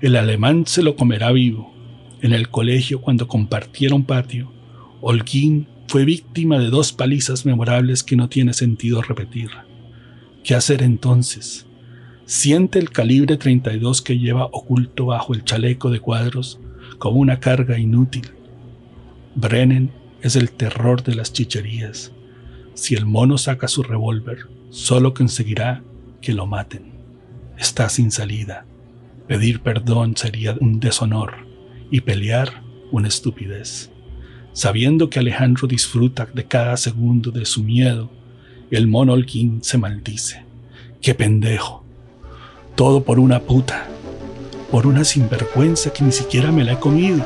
[0.00, 1.74] el alemán se lo comerá vivo.
[2.20, 4.52] En el colegio, cuando compartieron patio,
[5.00, 9.50] Holguín fue víctima de dos palizas memorables que no tiene sentido repetir.
[10.44, 11.66] ¿Qué hacer entonces?
[12.26, 16.60] Siente el calibre 32 que lleva oculto bajo el chaleco de cuadros
[16.98, 18.30] como una carga inútil.
[19.34, 19.90] Brennan
[20.22, 22.12] es el terror de las chicherías.
[22.74, 25.82] Si el mono saca su revólver, solo conseguirá
[26.20, 26.92] que lo maten.
[27.56, 28.67] Está sin salida.
[29.28, 31.34] Pedir perdón sería un deshonor
[31.90, 33.90] y pelear una estupidez.
[34.54, 38.10] Sabiendo que Alejandro disfruta de cada segundo de su miedo,
[38.70, 39.14] el mono
[39.60, 40.44] se maldice.
[41.02, 41.84] ¡Qué pendejo!
[42.74, 43.86] Todo por una puta.
[44.70, 47.22] Por una sinvergüenza que ni siquiera me la he comido.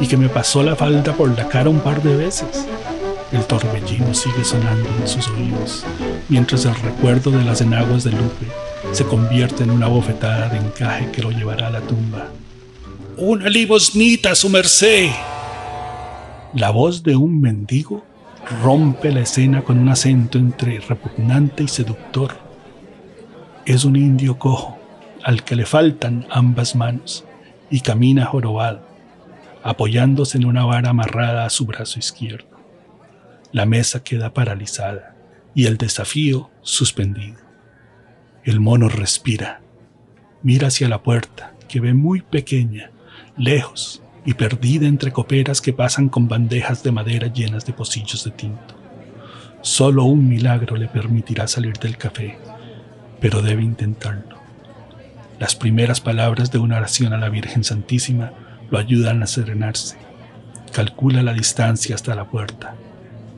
[0.00, 2.66] Y que me pasó la falda por la cara un par de veces.
[3.30, 5.86] El torbellino sigue sonando en sus oídos,
[6.28, 11.10] mientras el recuerdo de las enaguas de Lupe se convierte en una bofetada de encaje
[11.10, 12.28] que lo llevará a la tumba.
[13.16, 15.10] ¡Una limosnita, su merced!
[16.54, 18.04] La voz de un mendigo
[18.62, 22.52] rompe la escena con un acento entre repugnante y seductor
[23.64, 24.76] es un indio cojo
[25.22, 27.24] al que le faltan ambas manos
[27.70, 28.84] y camina jorobado,
[29.62, 32.58] apoyándose en una vara amarrada a su brazo izquierdo.
[33.52, 35.14] La mesa queda paralizada
[35.54, 37.41] y el desafío suspendido.
[38.44, 39.60] El mono respira,
[40.42, 42.90] mira hacia la puerta, que ve muy pequeña,
[43.36, 48.30] lejos y perdida entre coperas que pasan con bandejas de madera llenas de pocillos de
[48.30, 48.74] tinto.
[49.60, 52.36] Solo un milagro le permitirá salir del café
[53.22, 54.36] pero debe intentarlo.
[55.38, 58.32] Las primeras palabras de una oración a la Virgen Santísima
[58.68, 59.96] lo ayudan a serenarse.
[60.72, 62.74] Calcula la distancia hasta la puerta.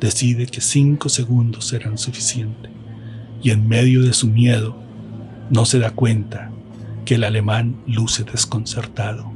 [0.01, 2.73] Decide que cinco segundos serán suficientes.
[3.43, 4.75] Y en medio de su miedo,
[5.51, 6.51] no se da cuenta
[7.05, 9.31] que el alemán luce desconcertado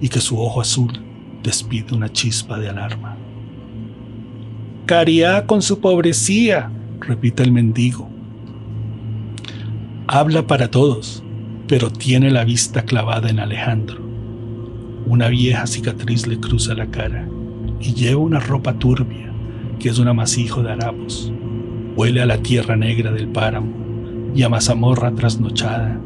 [0.00, 0.92] y que su ojo azul
[1.42, 3.16] despide una chispa de alarma.
[4.86, 6.70] Caridad con su pobrecía,
[7.00, 8.10] repite el mendigo.
[10.06, 11.22] Habla para todos,
[11.66, 14.02] pero tiene la vista clavada en Alejandro.
[15.06, 17.26] Una vieja cicatriz le cruza la cara
[17.80, 19.32] y lleva una ropa turbia
[19.78, 21.32] que es un amasijo de harapos.
[21.96, 23.81] Huele a la tierra negra del páramo
[24.34, 25.98] y a mazamorra trasnochada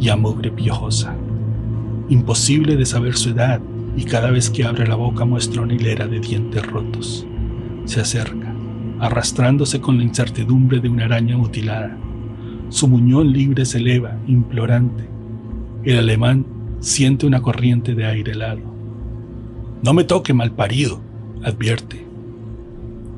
[0.00, 1.14] y a mugre piojosa.
[2.08, 3.60] Imposible de saber su edad
[3.96, 7.26] y cada vez que abre la boca muestra una hilera de dientes rotos.
[7.84, 8.54] Se acerca,
[9.00, 11.96] arrastrándose con la incertidumbre de una araña mutilada.
[12.68, 15.08] Su muñón libre se eleva, implorante.
[15.84, 16.46] El alemán
[16.80, 18.60] siente una corriente de aire helado.
[19.82, 21.00] No me toque, malparido,
[21.42, 22.04] advierte.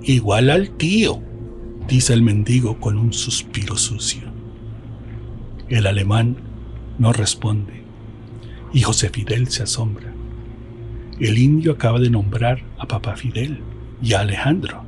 [0.03, 1.21] Igual al tío,
[1.89, 4.28] dice el mendigo con un suspiro sucio.
[5.69, 6.37] El alemán
[6.99, 7.83] no responde
[8.73, 10.15] y José Fidel se asombra.
[11.21, 13.61] El indio acaba de nombrar a papá Fidel
[14.03, 14.83] y a Alejandro.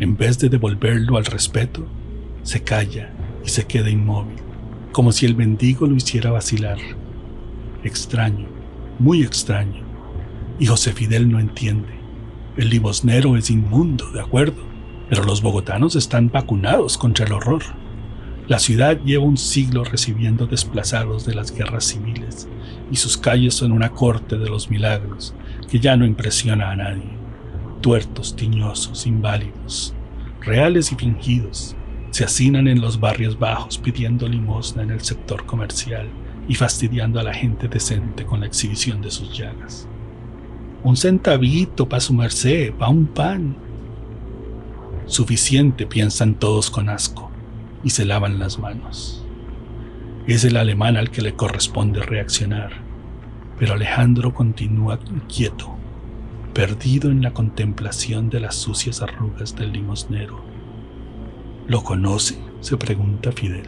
[0.00, 1.86] En vez de devolverlo al respeto,
[2.42, 3.12] se calla
[3.44, 4.38] y se queda inmóvil,
[4.92, 6.78] como si el mendigo lo hiciera vacilar.
[7.84, 8.46] Extraño,
[8.98, 9.82] muy extraño.
[10.58, 12.00] Y José Fidel no entiende.
[12.56, 14.62] El limosnero es inmundo, de acuerdo,
[15.10, 17.62] pero los bogotanos están vacunados contra el horror.
[18.48, 22.48] La ciudad lleva un siglo recibiendo desplazados de las guerras civiles
[22.90, 25.32] y sus calles son una corte de los milagros
[25.70, 27.16] que ya no impresiona a nadie.
[27.80, 29.94] Tuertos, tiñosos, inválidos,
[30.40, 31.76] reales y fingidos,
[32.10, 36.08] se hacinan en los barrios bajos pidiendo limosna en el sector comercial
[36.46, 39.88] y fastidiando a la gente decente con la exhibición de sus llagas.
[40.82, 43.56] Un centavito para su merced, pa' un pan.
[45.06, 47.31] Suficiente, piensan todos con asco,
[47.84, 49.24] y se lavan las manos.
[50.26, 52.72] Es el alemán al que le corresponde reaccionar,
[53.58, 55.76] pero Alejandro continúa inquieto,
[56.54, 60.44] perdido en la contemplación de las sucias arrugas del limosnero.
[61.66, 62.38] ¿Lo conoce?
[62.60, 63.66] se pregunta Fidel.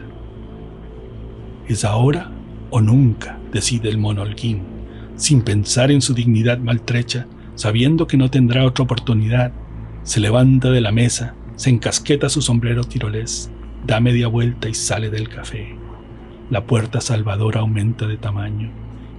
[1.66, 2.30] ¿Es ahora
[2.70, 3.38] o nunca?
[3.52, 4.62] decide el monolguín,
[5.16, 9.52] sin pensar en su dignidad maltrecha, sabiendo que no tendrá otra oportunidad.
[10.02, 13.50] Se levanta de la mesa, se encasqueta su sombrero tirolés,
[13.84, 15.76] da media vuelta y sale del café.
[16.50, 18.70] La puerta salvadora aumenta de tamaño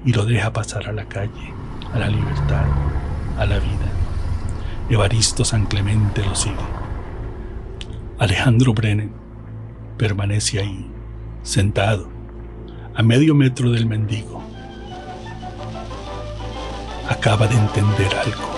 [0.04, 1.54] y lo deja pasar a la calle,
[1.94, 2.66] a la libertad,
[3.38, 3.92] a la vida.
[4.90, 6.56] Evaristo San Clemente lo sigue.
[8.18, 9.12] Alejandro Brennan
[9.98, 10.90] permanece ahí,
[11.44, 12.10] sentado,
[12.96, 14.42] a medio metro del mendigo.
[17.10, 18.55] Acaba de entender algo.